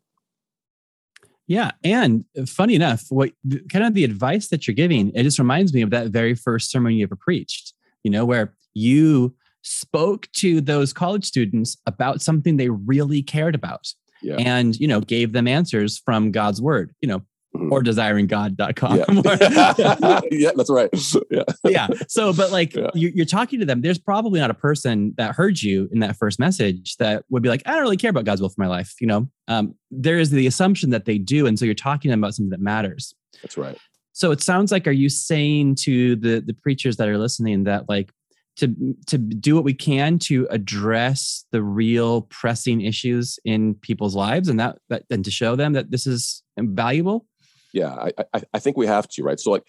[1.48, 1.72] yeah.
[1.82, 3.32] And funny enough, what
[3.70, 6.70] kind of the advice that you're giving, it just reminds me of that very first
[6.70, 12.56] sermon you ever preached, you know, where you spoke to those college students about something
[12.56, 13.92] they really cared about.
[14.22, 14.36] Yeah.
[14.36, 17.20] And, you know, gave them answers from God's word, you know,
[17.54, 17.72] mm-hmm.
[17.72, 18.96] or desiringgod.com.
[18.96, 20.20] Yeah.
[20.30, 20.90] yeah, that's right.
[21.30, 21.42] Yeah.
[21.64, 21.88] yeah.
[22.08, 22.90] So, but like yeah.
[22.94, 26.16] you, are talking to them, there's probably not a person that heard you in that
[26.16, 28.66] first message that would be like, I don't really care about God's will for my
[28.66, 28.94] life.
[29.00, 31.46] You know, um, there is the assumption that they do.
[31.46, 33.14] And so you're talking to them about something that matters.
[33.42, 33.78] That's right.
[34.12, 37.88] So it sounds like, are you saying to the, the preachers that are listening that
[37.88, 38.12] like,
[38.56, 44.48] to to do what we can to address the real pressing issues in people's lives
[44.48, 47.26] and that, that and to show them that this is valuable
[47.72, 49.40] yeah I, I, I think we have to right?
[49.40, 49.64] So like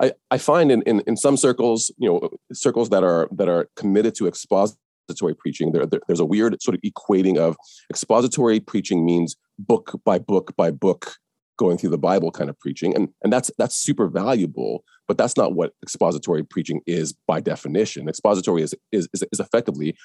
[0.00, 3.68] i i find in, in in some circles you know circles that are that are
[3.74, 7.56] committed to expository preaching there, there, there's a weird sort of equating of
[7.90, 11.16] expository preaching means book by book by book
[11.58, 12.94] going through the bible kind of preaching.
[12.96, 18.08] And and that's that's super valuable but that's not what expository preaching is by definition
[18.08, 19.96] expository is is is, is effectively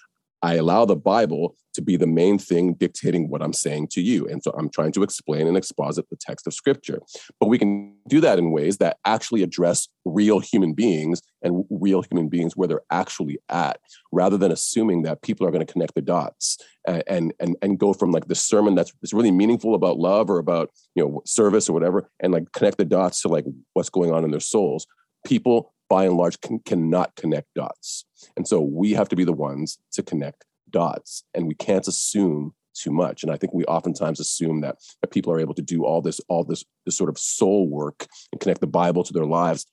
[0.44, 4.28] I allow the Bible to be the main thing dictating what I'm saying to you.
[4.28, 7.00] And so I'm trying to explain and exposit the text of scripture.
[7.40, 12.02] But we can do that in ways that actually address real human beings and real
[12.02, 13.80] human beings where they're actually at,
[14.12, 17.94] rather than assuming that people are going to connect the dots and and and go
[17.94, 21.70] from like the sermon that's, that's really meaningful about love or about you know service
[21.70, 24.88] or whatever, and like connect the dots to like what's going on in their souls.
[25.26, 28.06] People by and large can, cannot connect dots.
[28.36, 32.54] And so we have to be the ones to connect dots and we can't assume
[32.74, 33.22] too much.
[33.22, 36.20] And I think we oftentimes assume that, that people are able to do all this,
[36.28, 39.68] all this, this sort of soul work and connect the Bible to their lives.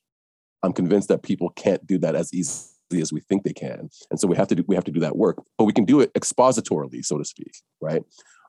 [0.62, 3.88] I'm convinced that people can't do that as easily as we think they can.
[4.10, 5.84] And so we have to do, we have to do that work, but we can
[5.84, 8.02] do it expositorily, so to speak, right?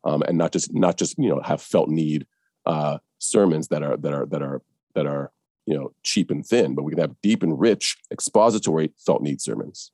[0.03, 2.25] Um, and not just not just you know have felt need
[2.65, 4.61] uh, sermons that are that are that are
[4.95, 5.31] that are
[5.65, 9.41] you know cheap and thin, but we can have deep and rich expository felt need
[9.41, 9.91] sermons.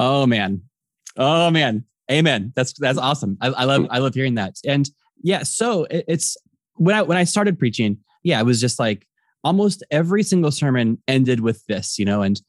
[0.00, 0.62] Oh man,
[1.16, 2.52] oh man, amen.
[2.56, 3.38] That's that's awesome.
[3.40, 4.56] I, I love I love hearing that.
[4.66, 4.90] And
[5.22, 6.36] yeah, so it, it's
[6.74, 9.06] when I when I started preaching, yeah, it was just like
[9.44, 12.40] almost every single sermon ended with this, you know, and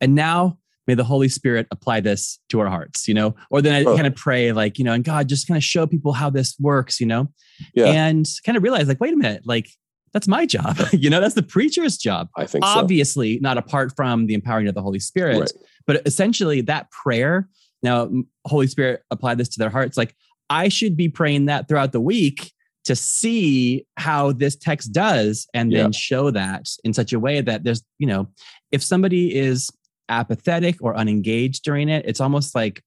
[0.00, 3.74] and now may the Holy Spirit apply this to our hearts, you know, or then
[3.74, 3.96] I oh.
[3.96, 6.56] kind of pray like, you know, and God just kind of show people how this
[6.60, 7.28] works, you know,
[7.74, 7.86] yeah.
[7.86, 9.68] and kind of realize like, wait a minute, like
[10.12, 10.78] that's my job.
[10.92, 12.28] you know, that's the preacher's job.
[12.36, 13.40] I think obviously so.
[13.42, 15.52] not apart from the empowering of the Holy Spirit, right.
[15.86, 17.48] but essentially that prayer.
[17.82, 18.10] Now,
[18.46, 19.96] Holy Spirit apply this to their hearts.
[19.96, 20.14] Like
[20.48, 22.52] I should be praying that throughout the week
[22.86, 27.64] to see how this text does and then show that in such a way that
[27.64, 28.28] there's, you know,
[28.70, 29.70] if somebody is
[30.08, 32.82] apathetic or unengaged during it, it's almost like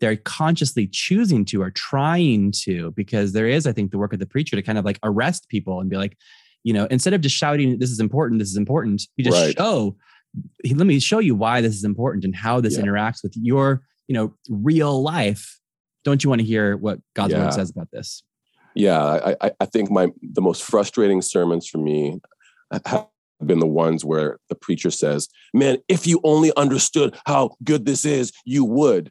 [0.00, 4.18] they're consciously choosing to or trying to because there is i think the work of
[4.18, 6.16] the preacher to kind of like arrest people and be like
[6.64, 9.56] you know instead of just shouting this is important this is important you just right.
[9.56, 9.96] show
[10.74, 12.84] let me show you why this is important and how this yeah.
[12.84, 15.58] interacts with your you know real life
[16.04, 17.44] don't you want to hear what god's yeah.
[17.44, 18.22] word says about this
[18.76, 22.20] yeah I, I think my the most frustrating sermons for me
[22.84, 23.08] have
[23.44, 28.04] been the ones where the preacher says man if you only understood how good this
[28.04, 29.10] is you would.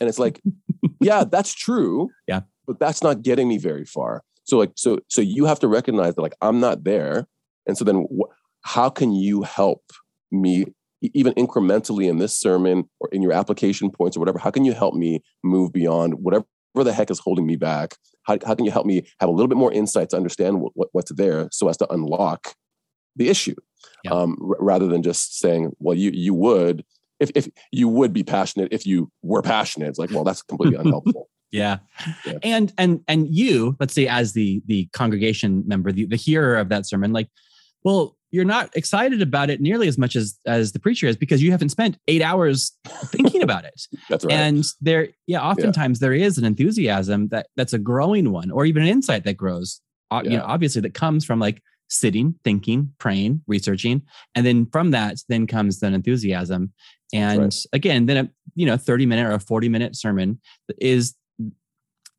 [0.00, 0.40] And it's like
[1.00, 2.42] yeah that's true yeah.
[2.66, 4.22] but that's not getting me very far.
[4.44, 7.26] So like so so you have to recognize that like I'm not there,
[7.66, 9.82] and so then wh- how can you help
[10.30, 10.66] me
[11.02, 14.72] even incrementally in this sermon or in your application points or whatever, how can you
[14.72, 17.96] help me move beyond whatever the heck is holding me back?
[18.26, 20.72] How, how can you help me have a little bit more insight to understand what,
[20.74, 22.54] what, what's there so as to unlock
[23.14, 23.54] the issue
[24.04, 24.12] yeah.
[24.12, 26.84] um, r- rather than just saying, well, you, you would,
[27.20, 29.88] if, if you would be passionate if you were passionate.
[29.88, 31.28] It's like, well, that's completely unhelpful.
[31.50, 31.78] Yeah.
[32.26, 32.38] yeah.
[32.42, 36.68] And and and you, let's say as the the congregation member, the, the hearer of
[36.70, 37.28] that sermon, like,
[37.86, 41.40] well, you're not excited about it nearly as much as as the preacher is because
[41.40, 42.72] you haven't spent eight hours
[43.04, 43.80] thinking about it.
[44.10, 44.34] that's right.
[44.34, 46.08] And there, yeah, oftentimes yeah.
[46.08, 49.80] there is an enthusiasm that that's a growing one, or even an insight that grows.
[50.10, 50.22] Yeah.
[50.22, 54.02] You know, obviously that comes from like sitting, thinking, praying, researching,
[54.34, 56.72] and then from that, then comes the enthusiasm.
[57.14, 57.56] And right.
[57.72, 60.40] again, then a you know 30 minute or a 40 minute sermon
[60.80, 61.14] is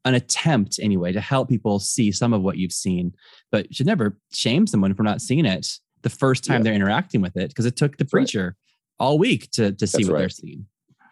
[0.08, 3.14] an attempt anyway to help people see some of what you've seen
[3.52, 5.68] but you should never shame someone for not seeing it
[6.04, 6.64] the first time yeah.
[6.64, 8.56] they're interacting with it because it took the that's preacher
[9.00, 9.06] right.
[9.06, 10.20] all week to to see that's what right.
[10.20, 10.66] they're seeing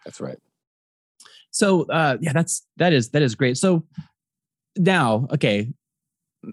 [0.03, 0.39] that's right
[1.51, 3.85] so uh yeah that's that is that is great so
[4.77, 5.71] now okay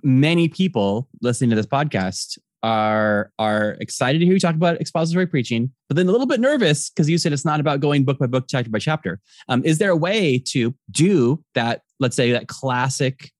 [0.02, 5.26] many people listening to this podcast are are excited to hear you talk about expository
[5.26, 8.18] preaching, but then a little bit nervous because you said it's not about going book
[8.18, 9.20] by book, chapter by chapter.
[9.48, 11.82] Um, is there a way to do that?
[12.02, 13.30] Let's say that classic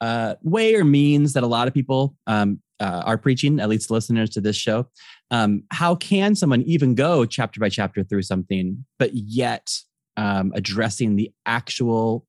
[0.00, 3.90] uh, way or means that a lot of people um, uh, are preaching, at least
[3.90, 4.88] listeners to this show.
[5.30, 9.70] Um, how can someone even go chapter by chapter through something, but yet
[10.16, 12.26] um, addressing the actual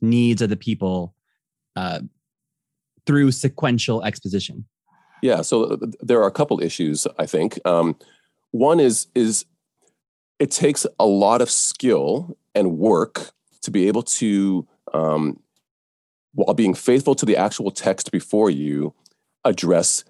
[0.00, 1.14] needs of the people
[1.76, 2.00] uh,
[3.06, 4.66] through sequential exposition?
[5.22, 7.60] Yeah, so uh, there are a couple issues I think.
[7.64, 7.96] Um,
[8.50, 9.44] one is is
[10.38, 13.30] it takes a lot of skill and work
[13.62, 15.40] to be able to, um,
[16.34, 18.94] while being faithful to the actual text before you,
[19.44, 20.04] address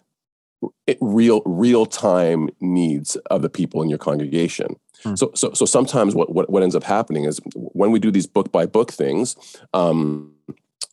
[1.01, 4.77] real real time needs of the people in your congregation.
[5.03, 5.15] Hmm.
[5.17, 8.27] So, so so sometimes what, what what ends up happening is when we do these
[8.27, 9.37] book by book things.
[9.75, 10.35] Um,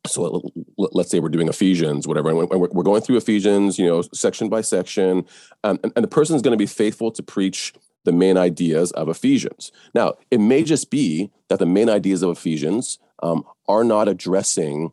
[0.07, 0.41] so
[0.77, 4.61] let's say we're doing Ephesians, whatever, and we're going through Ephesians, you know, section by
[4.61, 5.25] section,
[5.65, 7.73] um, and, and the person is going to be faithful to preach
[8.05, 9.71] the main ideas of Ephesians.
[9.93, 14.91] Now, it may just be that the main ideas of Ephesians um, are not addressing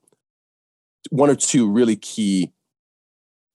[1.10, 2.52] one or two really key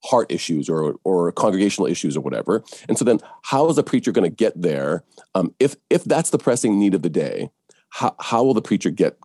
[0.03, 2.63] heart issues or or congregational issues or whatever.
[2.87, 5.03] And so then, how is the preacher going to get there?
[5.35, 7.51] Um, if if that's the pressing need of the day,
[7.89, 9.17] how, how will the preacher get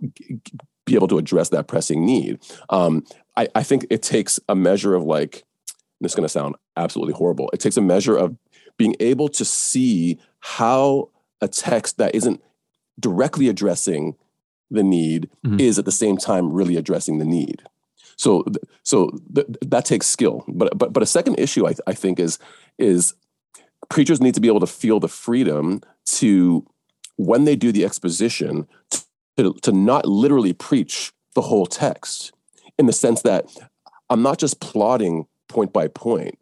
[0.86, 2.38] be able to address that pressing need.
[2.70, 3.04] Um,
[3.36, 5.44] I, I think it takes a measure of like,
[6.00, 7.50] this is going to sound absolutely horrible.
[7.52, 8.36] It takes a measure of
[8.76, 11.10] being able to see how
[11.40, 12.42] a text that isn't
[12.98, 14.16] directly addressing
[14.70, 15.60] the need mm-hmm.
[15.60, 17.62] is at the same time really addressing the need.
[18.16, 18.44] So,
[18.82, 20.44] so th- that takes skill.
[20.48, 22.38] But but but a second issue I, th- I think is
[22.78, 23.14] is
[23.88, 26.66] preachers need to be able to feel the freedom to
[27.16, 29.04] when they do the exposition to
[29.36, 32.32] to, to not literally preach the whole text
[32.78, 33.46] in the sense that
[34.08, 36.38] I'm not just plotting point by point,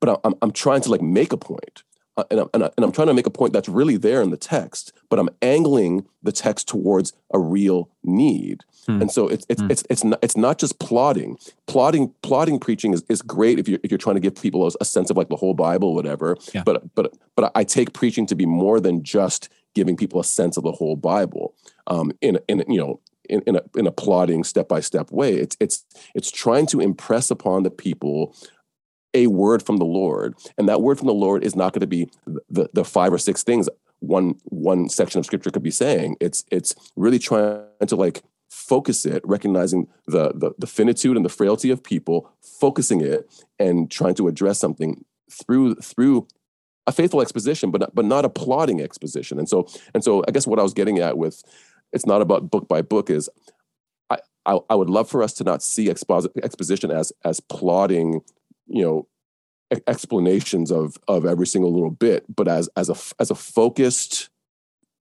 [0.00, 1.82] but I'm, I'm trying to like make a point.
[2.16, 4.22] Uh, and, I'm, and, I, and I'm trying to make a point that's really there
[4.22, 8.64] in the text, but I'm angling the text towards a real need.
[8.86, 9.02] Hmm.
[9.02, 9.70] And so it's it's, hmm.
[9.70, 11.38] it's it's not it's not just plotting.
[11.66, 14.70] Plotting plotting preaching is, is great if you're if you're trying to give people a,
[14.80, 16.36] a sense of like the whole Bible, whatever.
[16.54, 16.62] Yeah.
[16.64, 20.56] But but but I take preaching to be more than just giving people a sense
[20.56, 21.54] of the whole Bible
[21.86, 25.34] um, in in you know in, in a in a plotting step by step way.
[25.34, 28.34] It's it's it's trying to impress upon the people
[29.16, 31.86] a word from the Lord, and that word from the Lord is not going to
[31.86, 32.08] be
[32.48, 33.68] the the five or six things
[34.00, 36.16] one one section of Scripture could be saying.
[36.20, 41.30] It's it's really trying to like focus it, recognizing the, the the finitude and the
[41.30, 46.26] frailty of people, focusing it and trying to address something through through
[46.86, 49.38] a faithful exposition, but but not a plodding exposition.
[49.38, 51.42] And so and so, I guess what I was getting at with
[51.92, 53.30] it's not about book by book is
[54.10, 54.18] I
[54.70, 58.20] I, would love for us to not see exposit, exposition as as plotting,
[58.66, 59.08] you know,
[59.86, 64.28] explanations of of every single little bit, but as as a as a focused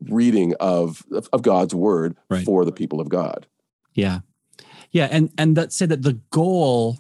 [0.10, 2.46] reading of of God's word right.
[2.46, 3.48] for the people of God.
[3.94, 4.20] Yeah.
[4.92, 7.00] Yeah, and and that said that the goal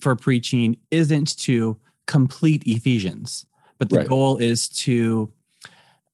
[0.00, 3.46] for preaching isn't to complete Ephesians
[3.78, 4.08] but the right.
[4.08, 5.30] goal is to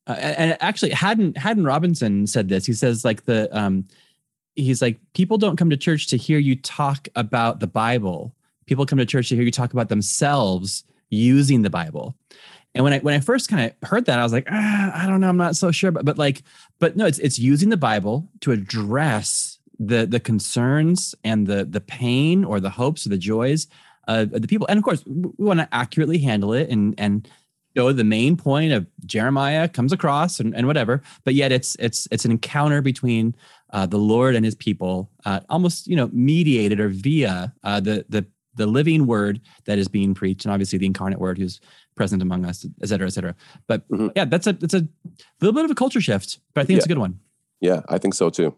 [0.07, 2.67] uh, and actually Haddon Haddon Robinson said this.
[2.67, 3.87] He says like the um
[4.57, 8.35] he's like people don't come to church to hear you talk about the Bible.
[8.67, 12.17] People come to church to hear you talk about themselves using the Bible.
[12.75, 15.07] And when I when I first kind of heard that, I was like, ah, I
[15.07, 15.91] don't know, I'm not so sure.
[15.91, 16.43] But but like,
[16.79, 21.81] but no, it's it's using the Bible to address the the concerns and the the
[21.81, 23.67] pain or the hopes or the joys
[24.09, 24.67] of the people.
[24.69, 27.29] And of course, we want to accurately handle it and and
[27.75, 32.09] know the main point of Jeremiah comes across and, and whatever, but yet it's it's
[32.11, 33.35] it's an encounter between
[33.71, 38.05] uh, the Lord and His people, uh, almost you know mediated or via uh, the
[38.09, 41.61] the the living Word that is being preached, and obviously the incarnate Word who's
[41.95, 43.35] present among us, et cetera, et cetera.
[43.67, 44.09] But mm-hmm.
[44.17, 44.87] yeah, that's a it's a
[45.41, 46.79] little bit of a culture shift, but I think yeah.
[46.79, 47.21] it's a good one.
[47.61, 48.57] Yeah, I think so too.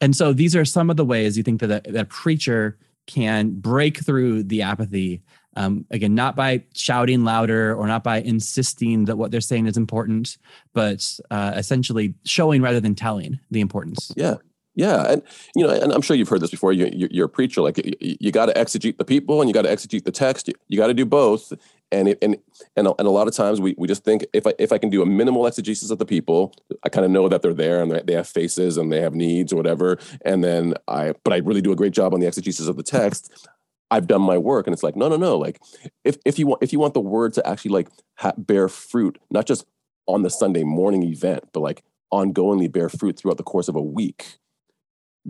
[0.00, 2.78] And so these are some of the ways you think that a, that a preacher
[3.06, 5.22] can break through the apathy.
[5.56, 9.76] Um, again, not by shouting louder or not by insisting that what they're saying is
[9.76, 10.36] important,
[10.72, 14.12] but uh, essentially showing rather than telling the importance.
[14.14, 14.36] Yeah,
[14.78, 15.22] yeah, and
[15.56, 16.72] you know, and I'm sure you've heard this before.
[16.72, 19.62] You, you're a preacher, like you, you got to exegete the people and you got
[19.62, 20.46] to exegete the text.
[20.46, 21.52] You, you got to do both,
[21.90, 22.36] and it, and
[22.76, 24.78] and a, and a lot of times we, we just think if I if I
[24.78, 26.54] can do a minimal exegesis of the people,
[26.84, 29.52] I kind of know that they're there and they have faces and they have needs
[29.52, 32.68] or whatever, and then I but I really do a great job on the exegesis
[32.68, 33.48] of the text.
[33.90, 35.36] I've done my work, and it's like no, no, no.
[35.36, 35.60] Like
[36.04, 39.18] if if you want if you want the word to actually like ha- bear fruit,
[39.28, 39.66] not just
[40.06, 43.82] on the Sunday morning event, but like ongoingly bear fruit throughout the course of a
[43.82, 44.38] week,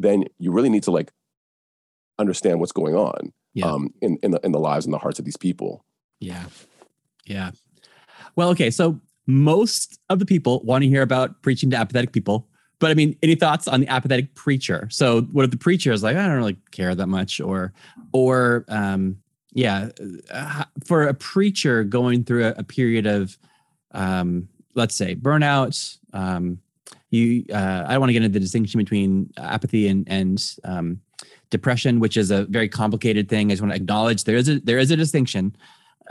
[0.02, 1.12] then you really need to like
[2.18, 3.66] understand what's going on yeah.
[3.66, 5.84] um, in in the in the lives and the hearts of these people.
[6.20, 6.46] Yeah.
[7.26, 7.50] Yeah.
[8.36, 8.70] Well, okay.
[8.70, 12.48] So most of the people want to hear about preaching to apathetic people.
[12.78, 14.88] But I mean, any thoughts on the apathetic preacher?
[14.90, 17.72] So what if the preacher is like, I don't really care that much, or,
[18.12, 19.18] or, um,
[19.52, 19.88] yeah,
[20.30, 23.36] uh, for a preacher going through a, a period of,
[23.92, 25.98] um, let's say, burnout.
[26.12, 26.60] Um,
[27.10, 31.00] you, uh, I don't want to get into the distinction between apathy and and um,
[31.50, 33.50] depression, which is a very complicated thing.
[33.50, 35.56] I just want to acknowledge there is a there is a distinction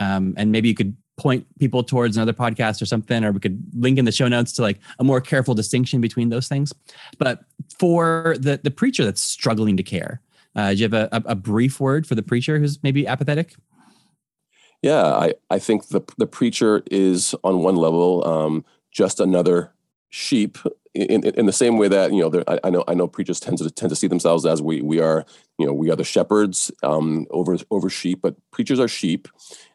[0.00, 3.60] um, and maybe you could point people towards another podcast or something, or we could
[3.74, 6.72] link in the show notes to like a more careful distinction between those things.
[7.18, 7.40] But
[7.78, 10.20] for the the preacher that's struggling to care,
[10.54, 13.54] uh, do you have a, a, a brief word for the preacher who's maybe apathetic?
[14.82, 19.72] Yeah, I, I think the the preacher is on one level um, just another
[20.10, 20.56] sheep
[20.94, 23.58] in, in the same way that you know I, I, know I know preachers tend
[23.58, 25.24] to tend to see themselves as we we are
[25.58, 29.28] you know we are the shepherds um, over over sheep, but preachers are sheep,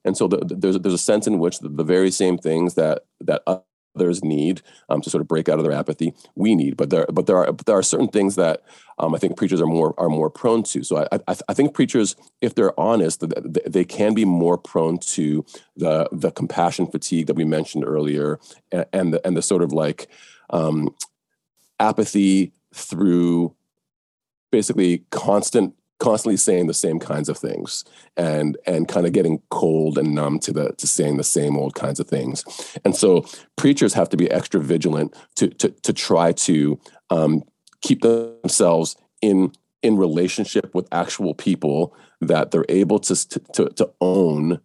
[0.04, 2.76] and so the, the, there's there's a sense in which the, the, very same things
[2.76, 3.44] that that
[3.96, 7.06] others need um, to sort of break out of their apathy we need, but there
[7.12, 8.64] but there are but there are certain things that
[9.00, 10.84] um, I think preachers are more are more prone to.
[10.84, 13.24] So I, I, I think preachers, if they're honest,
[13.72, 15.46] they can be more prone to
[15.76, 18.40] the the compassion fatigue that we mentioned earlier,
[18.72, 20.08] and, and the and the sort of like
[20.54, 20.96] um,
[21.80, 23.54] apathy through
[24.52, 27.86] basically constant constantly saying the same kinds of things
[28.18, 31.76] and and kind of getting cold and numb to the to saying the same old
[31.76, 32.44] kinds of things.
[32.84, 33.26] And so
[33.56, 36.80] preachers have to be extra vigilant to to to try to
[37.10, 37.44] um,
[37.82, 44.60] keep themselves in in relationship with actual people that they're able to to to own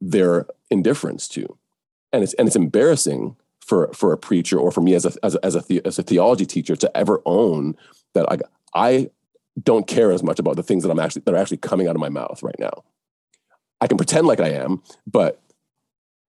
[0.00, 1.56] their indifference to.
[2.12, 3.36] And it's and it's embarrassing
[3.68, 5.98] for for a preacher or for me as a as a as a, the, as
[5.98, 7.76] a theology teacher to ever own
[8.14, 8.38] that I
[8.74, 9.10] I
[9.62, 11.94] don't care as much about the things that I'm actually that are actually coming out
[11.94, 12.84] of my mouth right now.
[13.80, 15.40] I can pretend like I am, but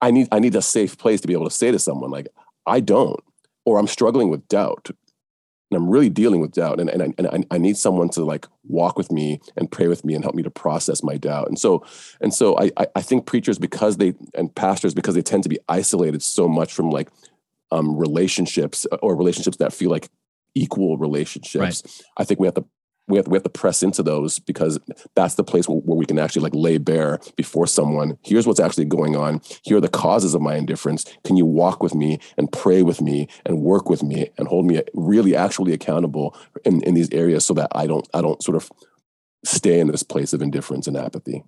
[0.01, 2.27] I need I need a safe place to be able to say to someone like
[2.65, 3.19] I don't,
[3.65, 4.89] or I'm struggling with doubt,
[5.71, 8.47] and I'm really dealing with doubt, and and I, and I, need someone to like
[8.63, 11.47] walk with me and pray with me and help me to process my doubt.
[11.47, 11.85] And so
[12.21, 15.59] and so I I think preachers because they and pastors because they tend to be
[15.67, 17.09] isolated so much from like
[17.71, 20.09] um, relationships uh, or relationships that feel like
[20.55, 21.83] equal relationships.
[21.83, 22.03] Right.
[22.17, 22.65] I think we have to
[23.09, 24.79] we have, we have to press into those because
[25.15, 28.59] that's the place where, where, we can actually like lay bare before someone here's what's
[28.59, 32.19] actually going on here are the causes of my indifference can you walk with me
[32.37, 36.81] and pray with me and work with me and hold me really actually accountable in,
[36.83, 38.71] in these areas so that i don't i don't sort of
[39.43, 41.43] stay in this place of indifference and apathy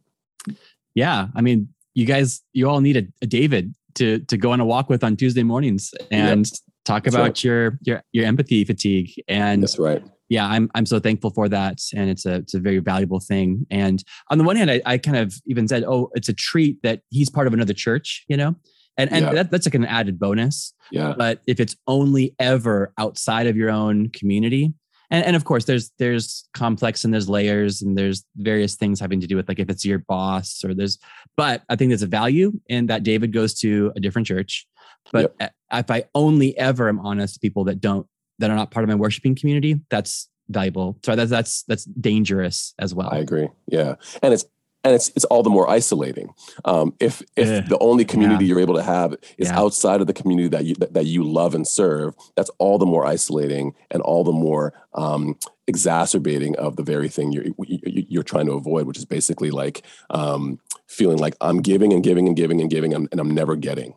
[0.95, 4.60] yeah i mean you guys you all need a, a david to to go on
[4.60, 6.60] a walk with on Tuesday mornings and yep.
[6.86, 7.44] talk about right.
[7.44, 9.12] your your your empathy fatigue.
[9.28, 10.04] And that's right.
[10.30, 13.66] Yeah, I'm I'm so thankful for that, and it's a it's a very valuable thing.
[13.70, 16.82] And on the one hand, I, I kind of even said, oh, it's a treat
[16.84, 18.56] that he's part of another church, you know,
[18.98, 19.34] and and yeah.
[19.34, 20.74] that, that's like an added bonus.
[20.89, 21.14] Yeah.
[21.18, 24.74] But if it's only ever outside of your own community,
[25.12, 29.22] and, and of course there's there's complex and there's layers and there's various things having
[29.22, 30.97] to do with like if it's your boss or there's
[31.38, 34.66] but i think there's a value in that david goes to a different church.
[35.12, 35.53] But yep.
[35.74, 38.07] if i only ever am honest to people that don't
[38.39, 40.97] that are not part of my worshiping community that's valuable.
[41.03, 43.09] So that's that's that's dangerous as well.
[43.12, 43.49] I agree.
[43.68, 43.95] Yeah.
[44.22, 44.45] And it's
[44.84, 46.34] and it's it's all the more isolating
[46.66, 47.62] um, if if yeah.
[47.62, 48.50] the only community yeah.
[48.50, 49.60] you're able to have is yeah.
[49.60, 52.16] outside of the community that you that, that, you love and serve.
[52.36, 57.32] That's all the more isolating and all the more um, exacerbating of the very thing
[57.32, 57.80] you're you,
[58.10, 62.28] you're trying to avoid, which is basically like um, feeling like I'm giving and giving
[62.28, 63.96] and giving and giving and, and I'm never getting.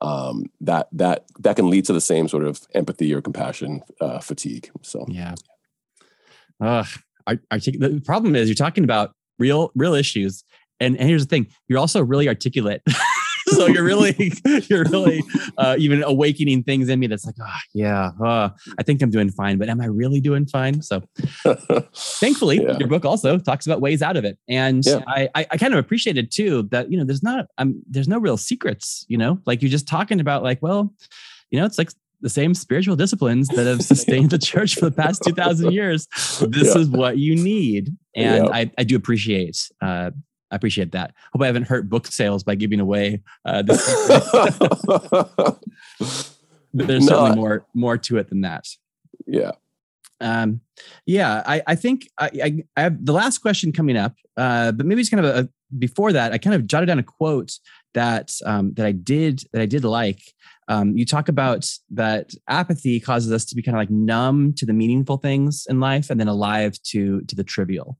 [0.00, 4.18] Um, that that that can lead to the same sort of empathy or compassion uh,
[4.20, 4.70] fatigue.
[4.80, 5.34] So yeah.
[6.60, 6.84] Uh,
[7.26, 10.44] I, I take, the problem is you're talking about real real issues,
[10.80, 12.82] and, and here's the thing: you're also really articulate.
[13.48, 14.32] so you're really
[14.68, 15.22] you're really
[15.58, 19.30] uh, even awakening things in me that's like oh yeah uh, i think i'm doing
[19.30, 21.02] fine but am i really doing fine so
[21.94, 22.76] thankfully yeah.
[22.78, 25.00] your book also talks about ways out of it and yeah.
[25.06, 28.18] I, I, I kind of appreciated too that you know there's not um, there's no
[28.18, 30.92] real secrets you know like you're just talking about like well
[31.50, 31.90] you know it's like
[32.22, 36.06] the same spiritual disciplines that have sustained the church for the past 2000 years
[36.40, 36.80] this yeah.
[36.80, 40.12] is what you need and I, I do appreciate uh,
[40.52, 41.14] I appreciate that.
[41.32, 43.86] Hope I haven't hurt book sales by giving away uh, this.
[46.74, 48.66] There's no, certainly more more to it than that.
[49.26, 49.52] Yeah.
[50.20, 50.60] Um,
[51.06, 54.86] yeah, I, I think I, I, I, have the last question coming up, uh, but
[54.86, 56.32] maybe it's kind of a, before that.
[56.32, 57.58] I kind of jotted down a quote
[57.94, 60.22] that um, that I did that I did like.
[60.72, 64.64] Um, you talk about that apathy causes us to be kind of like numb to
[64.64, 67.98] the meaningful things in life, and then alive to to the trivial.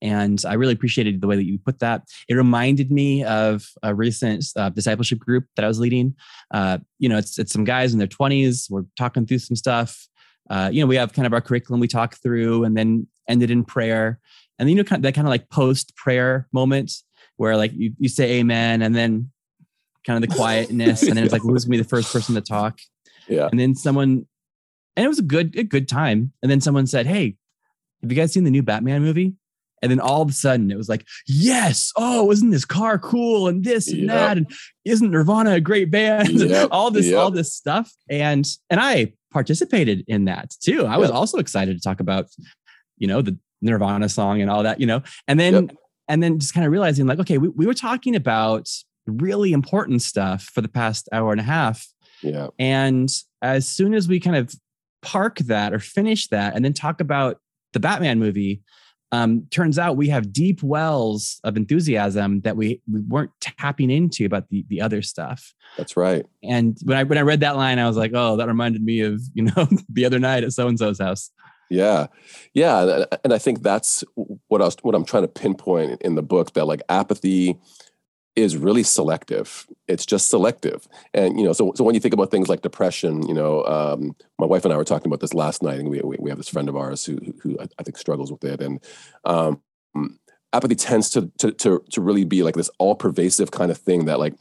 [0.00, 2.02] And I really appreciated the way that you put that.
[2.28, 6.16] It reminded me of a recent uh, discipleship group that I was leading.
[6.52, 8.68] Uh, you know, it's, it's some guys in their 20s.
[8.68, 10.08] We're talking through some stuff.
[10.50, 13.52] Uh, you know, we have kind of our curriculum we talk through and then ended
[13.52, 14.18] in prayer.
[14.58, 16.92] And then, you know, kind of, that kind of like post prayer moment
[17.36, 19.30] where like you, you say amen and then
[20.06, 21.02] kind of the quietness.
[21.02, 22.78] and then it's like, who's to be the first person to talk?
[23.28, 23.48] Yeah.
[23.50, 24.26] And then someone,
[24.96, 26.32] and it was a good, a good time.
[26.42, 27.36] And then someone said, Hey,
[28.02, 29.34] have you guys seen the new Batman movie?
[29.82, 33.48] And then all of a sudden it was like, yes, oh, isn't this car cool?
[33.48, 34.08] And this and yep.
[34.08, 34.36] that.
[34.36, 34.50] And
[34.84, 36.28] isn't Nirvana a great band?
[36.52, 36.68] Yep.
[36.70, 37.18] all this, yep.
[37.18, 37.92] all this stuff.
[38.08, 40.86] And and I participated in that too.
[40.86, 42.26] I was also excited to talk about,
[42.98, 45.02] you know, the Nirvana song and all that, you know.
[45.26, 45.70] And then
[46.08, 48.68] and then just kind of realizing like, okay, we, we were talking about
[49.06, 51.86] really important stuff for the past hour and a half.
[52.22, 52.48] Yeah.
[52.58, 54.54] And as soon as we kind of
[55.02, 57.38] park that or finish that and then talk about
[57.72, 58.62] the Batman movie,
[59.12, 64.24] um, turns out we have deep wells of enthusiasm that we, we weren't tapping into
[64.24, 65.52] about the, the other stuff.
[65.76, 66.24] That's right.
[66.42, 69.00] And when I when I read that line, I was like, oh, that reminded me
[69.00, 71.30] of you know the other night at so and so's house.
[71.68, 72.08] Yeah,
[72.52, 74.04] yeah, and I think that's
[74.48, 77.58] what I was what I'm trying to pinpoint in the book that like apathy
[78.34, 79.66] is really selective.
[79.88, 80.88] It's just selective.
[81.12, 84.16] And, you know, so, so when you think about things like depression, you know, um,
[84.38, 86.48] my wife and I were talking about this last night and we, we, have this
[86.48, 88.62] friend of ours who, who I think struggles with it.
[88.62, 88.80] And,
[89.24, 89.60] um,
[90.52, 94.06] apathy tends to, to, to, to really be like this all pervasive kind of thing
[94.06, 94.34] that like,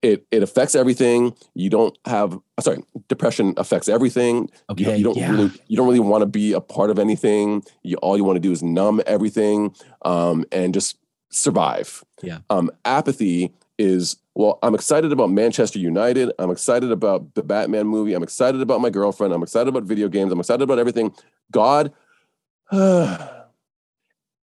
[0.00, 1.34] it, it affects everything.
[1.54, 4.48] You don't have, uh, sorry, depression affects everything.
[4.70, 5.30] Okay, you, you don't yeah.
[5.32, 7.64] really, you don't really want to be a part of anything.
[7.82, 10.98] You, all you want to do is numb everything um, and just
[11.30, 12.04] survive.
[12.22, 12.38] Yeah.
[12.50, 16.32] Um, apathy is well, I'm excited about Manchester United.
[16.38, 18.14] I'm excited about the Batman movie.
[18.14, 19.32] I'm excited about my girlfriend.
[19.32, 20.32] I'm excited about video games.
[20.32, 21.12] I'm excited about everything.
[21.50, 21.92] God,
[22.70, 23.32] and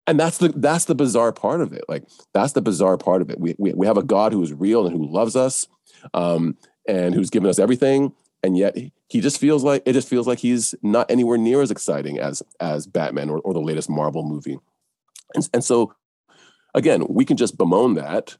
[0.08, 1.84] that's the that's the bizarre part of it.
[1.88, 2.04] Like
[2.34, 3.40] that's the bizarre part of it.
[3.40, 5.68] We we, we have a God who is real and who loves us,
[6.14, 6.58] um,
[6.88, 8.76] and who's given us everything, and yet
[9.08, 12.42] he just feels like it just feels like he's not anywhere near as exciting as
[12.60, 14.58] as Batman or, or the latest Marvel movie.
[15.34, 15.94] And, and so
[16.76, 18.38] again, we can just bemoan that,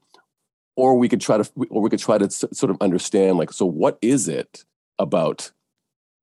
[0.76, 3.66] or we could try to, or we could try to sort of understand, like, so
[3.66, 4.64] what is it
[4.98, 5.50] about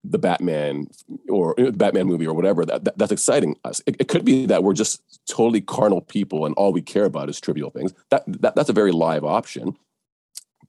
[0.03, 0.87] the Batman
[1.29, 3.81] or the Batman movie or whatever that, that that's exciting us?
[3.85, 7.29] It, it, could be that we're just totally carnal people and all we care about
[7.29, 7.93] is trivial things.
[8.09, 9.75] That, that that's a very live option,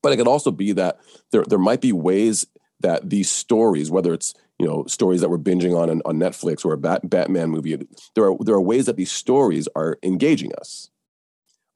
[0.02, 0.98] but it could also be that
[1.30, 2.46] there there might be ways
[2.80, 6.72] that these stories, whether it's you know stories that we're binging on on Netflix or
[6.72, 7.76] a Bat, Batman movie,
[8.14, 10.90] there are there are ways that these stories are engaging us.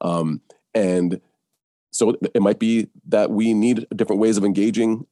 [0.01, 0.41] Um,
[0.73, 1.21] and
[1.91, 5.05] so it might be that we need different ways of engaging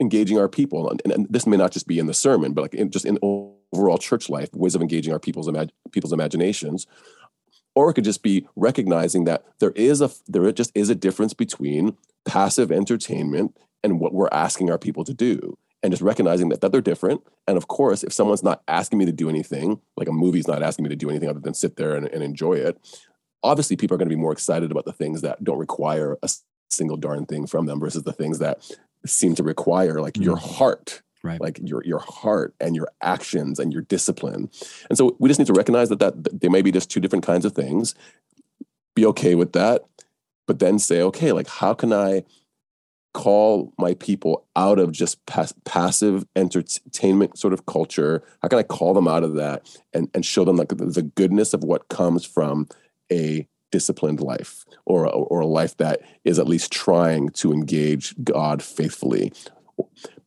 [0.00, 0.90] engaging our people.
[0.90, 3.18] And, and, this may not just be in the sermon but like in, just in
[3.22, 6.86] overall church life ways of engaging our people's imag- people's imaginations.
[7.74, 11.32] Or it could just be recognizing that there is a there just is a difference
[11.32, 15.56] between passive entertainment and what we're asking our people to do.
[15.84, 17.22] And just recognizing that, that they're different.
[17.48, 20.62] And of course if someone's not asking me to do anything like a movie's not
[20.62, 22.78] asking me to do anything other than sit there and, and enjoy it
[23.42, 26.30] obviously people are going to be more excited about the things that don't require a
[26.70, 28.62] single darn thing from them versus the things that
[29.04, 30.24] seem to require like mm-hmm.
[30.24, 34.48] your heart right like your your heart and your actions and your discipline
[34.88, 37.24] and so we just need to recognize that that they may be just two different
[37.24, 37.94] kinds of things
[38.94, 39.82] be okay with that
[40.46, 42.22] but then say okay like how can i
[43.12, 48.22] call my people out of just pass, passive entertainment sort of culture?
[48.40, 51.02] How can I call them out of that and, and show them like the, the
[51.02, 52.68] goodness of what comes from
[53.12, 58.62] a disciplined life or, or a life that is at least trying to engage God
[58.62, 59.32] faithfully?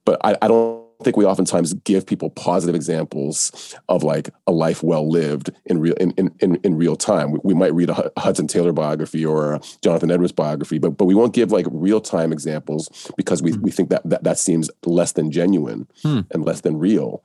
[0.05, 4.81] But I, I don't think we oftentimes give people positive examples of like a life
[4.81, 7.31] well lived in real in, in, in, in real time.
[7.31, 11.05] We, we, might read a Hudson Taylor biography or a Jonathan Edwards biography, but but
[11.05, 13.61] we won't give like real time examples because we, mm.
[13.61, 16.21] we think that, that that seems less than genuine hmm.
[16.31, 17.23] and less than real.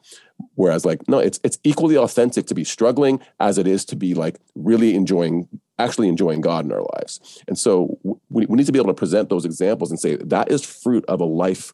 [0.55, 4.14] Whereas like no, it's it's equally authentic to be struggling as it is to be
[4.14, 7.43] like really enjoying actually enjoying God in our lives.
[7.49, 10.51] And so we, we need to be able to present those examples and say that
[10.51, 11.72] is fruit of a life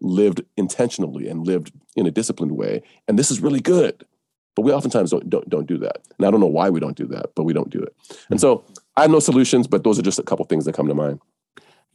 [0.00, 2.82] lived intentionally and lived in a disciplined way.
[3.08, 4.04] And this is really good.
[4.54, 5.98] But we oftentimes don't, don't, don't do that.
[6.16, 7.94] And I don't know why we don't do that, but we don't do it.
[8.30, 8.42] And hmm.
[8.42, 8.64] so
[8.96, 11.20] I have no solutions, but those are just a couple things that come to mind.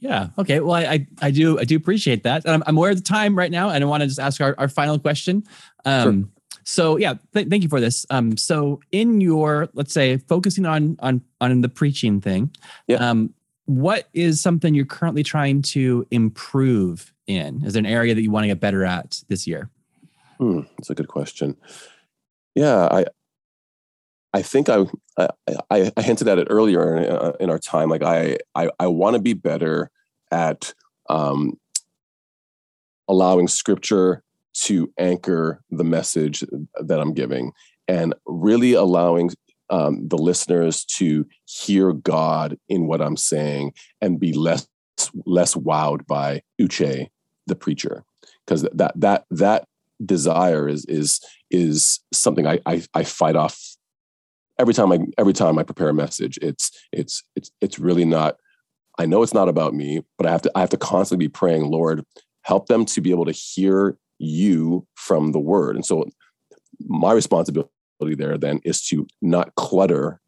[0.02, 0.30] Yeah.
[0.36, 0.58] Okay.
[0.58, 2.42] Well, I, I, do I do appreciate that.
[2.44, 4.52] I'm, I'm aware of the time right now, and I want to just ask our,
[4.58, 5.44] our final question.
[5.84, 6.30] Um, sure.
[6.64, 8.04] So yeah, th- thank you for this.
[8.10, 12.50] Um, so in your let's say focusing on on on the preaching thing,
[12.88, 12.96] yeah.
[12.96, 13.32] um,
[13.66, 17.64] what is something you're currently trying to improve in?
[17.64, 19.70] Is there an area that you want to get better at this year?
[20.38, 21.56] Hmm, that's a good question.
[22.56, 23.06] Yeah, I
[24.34, 24.86] I think I
[25.70, 27.90] I, I hinted at it earlier in, uh, in our time.
[27.90, 29.90] Like I I, I want to be better
[30.30, 30.74] at
[31.08, 31.58] um,
[33.08, 34.22] allowing Scripture
[34.54, 36.44] to anchor the message
[36.80, 37.52] that I'm giving,
[37.88, 39.30] and really allowing
[39.70, 44.66] um, the listeners to hear God in what I'm saying and be less
[45.26, 47.08] less wowed by Uche,
[47.46, 48.04] the preacher,
[48.46, 49.66] because that that that
[50.04, 51.20] desire is is
[51.50, 53.71] is something I, I I fight off
[54.62, 56.38] every time I every time I prepare a message.
[56.40, 58.36] It's it's it's it's really not.
[58.98, 61.30] I know it's not about me, but I have to I have to constantly be
[61.30, 62.04] praying, Lord,
[62.42, 65.74] help them to be able to hear you from the word.
[65.74, 66.08] And so
[66.86, 67.68] my responsibility
[68.00, 70.20] there then is to not clutter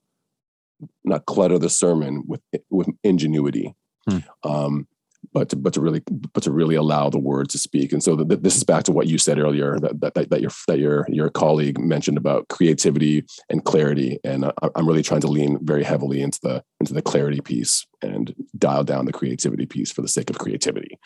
[1.05, 3.75] not clutter the sermon with with ingenuity
[4.09, 4.19] hmm.
[4.43, 4.89] um,
[5.33, 6.03] but to, but to really
[6.33, 7.93] but to really allow the word to speak.
[7.93, 10.79] And so this is back to what you said earlier that, that, that your that
[10.79, 14.19] your your colleague mentioned about creativity and clarity.
[14.25, 17.87] And I, i'm really trying to lean very heavily into the into the clarity piece
[18.03, 20.99] and dial down the creativity piece for the sake of creativity.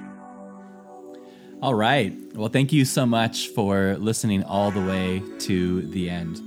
[1.62, 2.14] All right.
[2.36, 6.42] Well, thank you so much for listening all the way to the end.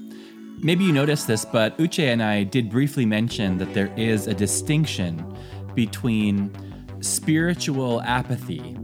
[0.62, 4.34] Maybe you noticed this, but Uche and I did briefly mention that there is a
[4.34, 5.36] distinction
[5.74, 6.52] between
[7.00, 8.76] spiritual apathy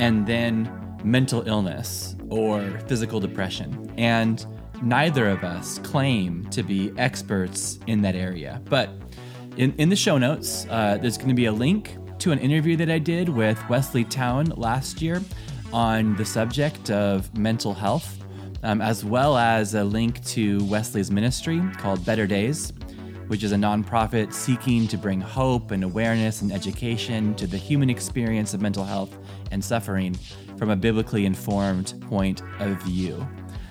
[0.00, 0.70] and then
[1.04, 3.92] mental illness or physical depression.
[3.98, 4.44] And
[4.82, 8.62] neither of us claim to be experts in that area.
[8.64, 8.90] But
[9.56, 12.76] in, in the show notes, uh, there's going to be a link to an interview
[12.76, 15.20] that I did with Wesley Town last year
[15.72, 18.24] on the subject of mental health,
[18.62, 22.72] um, as well as a link to Wesley's ministry called Better Days,
[23.28, 27.88] which is a nonprofit seeking to bring hope and awareness and education to the human
[27.88, 29.16] experience of mental health
[29.50, 30.16] and suffering
[30.60, 33.26] from a biblically informed point of view.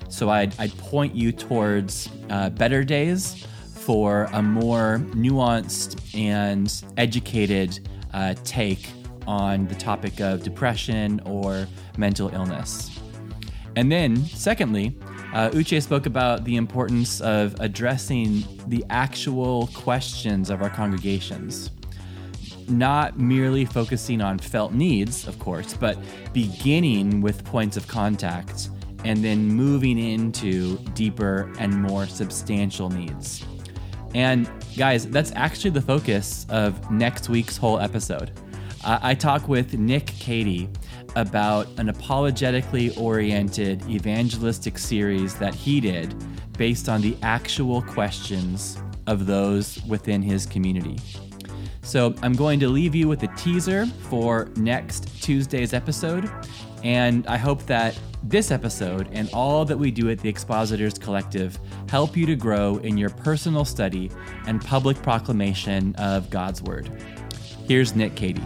[0.09, 7.87] So I'd, I'd point you towards uh, Better Days for a more nuanced and educated
[8.11, 8.89] uh, take
[9.27, 12.99] on the topic of depression or mental illness.
[13.75, 14.97] And then, secondly,
[15.31, 21.69] uh, Uche spoke about the importance of addressing the actual questions of our congregations.
[22.69, 25.97] Not merely focusing on felt needs, of course, but
[26.33, 28.69] beginning with points of contact
[29.05, 33.43] and then moving into deeper and more substantial needs.
[34.13, 38.31] And guys, that's actually the focus of next week's whole episode.
[38.83, 40.69] I talk with Nick Cady
[41.15, 46.15] about an apologetically oriented evangelistic series that he did
[46.57, 50.97] based on the actual questions of those within his community.
[51.81, 56.29] So I'm going to leave you with a teaser for next Tuesday's episode.
[56.83, 61.57] And I hope that this episode and all that we do at the Expositors Collective
[61.89, 64.11] help you to grow in your personal study
[64.45, 66.89] and public proclamation of God's Word.
[67.67, 68.43] Here's Nick Cady.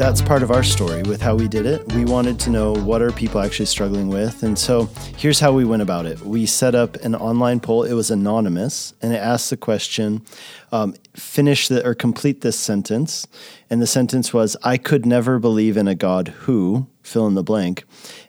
[0.00, 1.92] That's part of our story with how we did it.
[1.92, 4.42] We wanted to know what are people actually struggling with.
[4.42, 4.88] And so
[5.18, 6.18] here's how we went about it.
[6.22, 7.82] We set up an online poll.
[7.82, 10.24] It was anonymous and it asked the question,
[10.72, 13.26] um, finish the, or complete this sentence.
[13.68, 17.42] And the sentence was, I could never believe in a God who, fill in the
[17.42, 17.84] blank.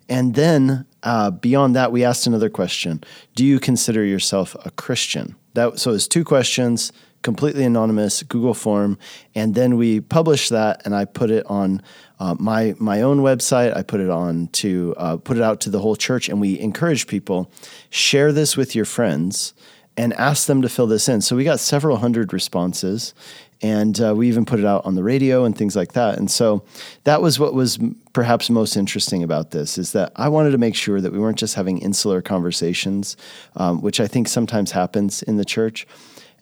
[0.09, 3.01] And then uh, beyond that, we asked another question.
[3.33, 5.37] Do you consider yourself a Christian?
[5.53, 6.91] That, so it's two questions
[7.21, 8.97] completely anonymous Google form,
[9.35, 11.81] and then we publish that, and I put it on
[12.19, 13.75] uh, my my own website.
[13.75, 16.59] I put it on to uh, put it out to the whole church, and we
[16.59, 17.51] encourage people
[17.89, 19.53] share this with your friends
[19.97, 21.21] and ask them to fill this in.
[21.21, 23.13] So we got several hundred responses,
[23.61, 26.17] and uh, we even put it out on the radio and things like that.
[26.17, 26.63] And so
[27.03, 27.77] that was what was
[28.13, 31.37] perhaps most interesting about this is that I wanted to make sure that we weren't
[31.37, 33.17] just having insular conversations,
[33.55, 35.87] um, which I think sometimes happens in the church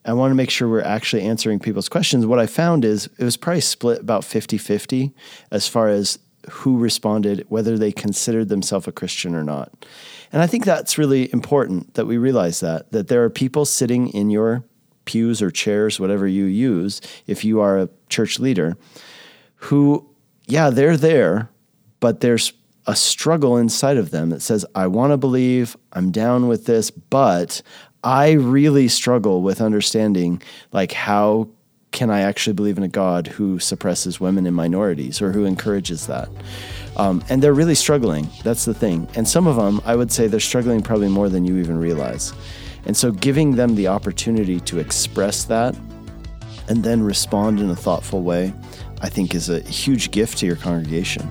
[0.06, 2.26] I want to make sure we're actually answering people's questions.
[2.26, 5.14] What I found is it was probably split about 50 50
[5.52, 6.20] as far as
[6.50, 9.86] who responded, whether they considered themselves a Christian or not.
[10.32, 14.08] And I think that's really important that we realize that, that there are people sitting
[14.10, 14.64] in your
[15.06, 18.78] pews or chairs, whatever you use, if you are a church leader,
[19.56, 20.08] who,
[20.46, 21.50] yeah, they're there,
[22.00, 22.54] but there's
[22.88, 26.90] a struggle inside of them that says, I want to believe, I'm down with this,
[26.90, 27.62] but
[28.04, 30.42] I really struggle with understanding
[30.72, 31.50] like how
[31.92, 36.08] can I actually believe in a God who suppresses women and minorities or who encourages
[36.08, 36.30] that?
[36.98, 38.30] Um, and they're really struggling.
[38.44, 39.08] That's the thing.
[39.16, 42.34] And some of them, I would say, they're struggling probably more than you even realize.
[42.86, 45.76] And so, giving them the opportunity to express that
[46.68, 48.54] and then respond in a thoughtful way,
[49.02, 51.28] I think is a huge gift to your congregation.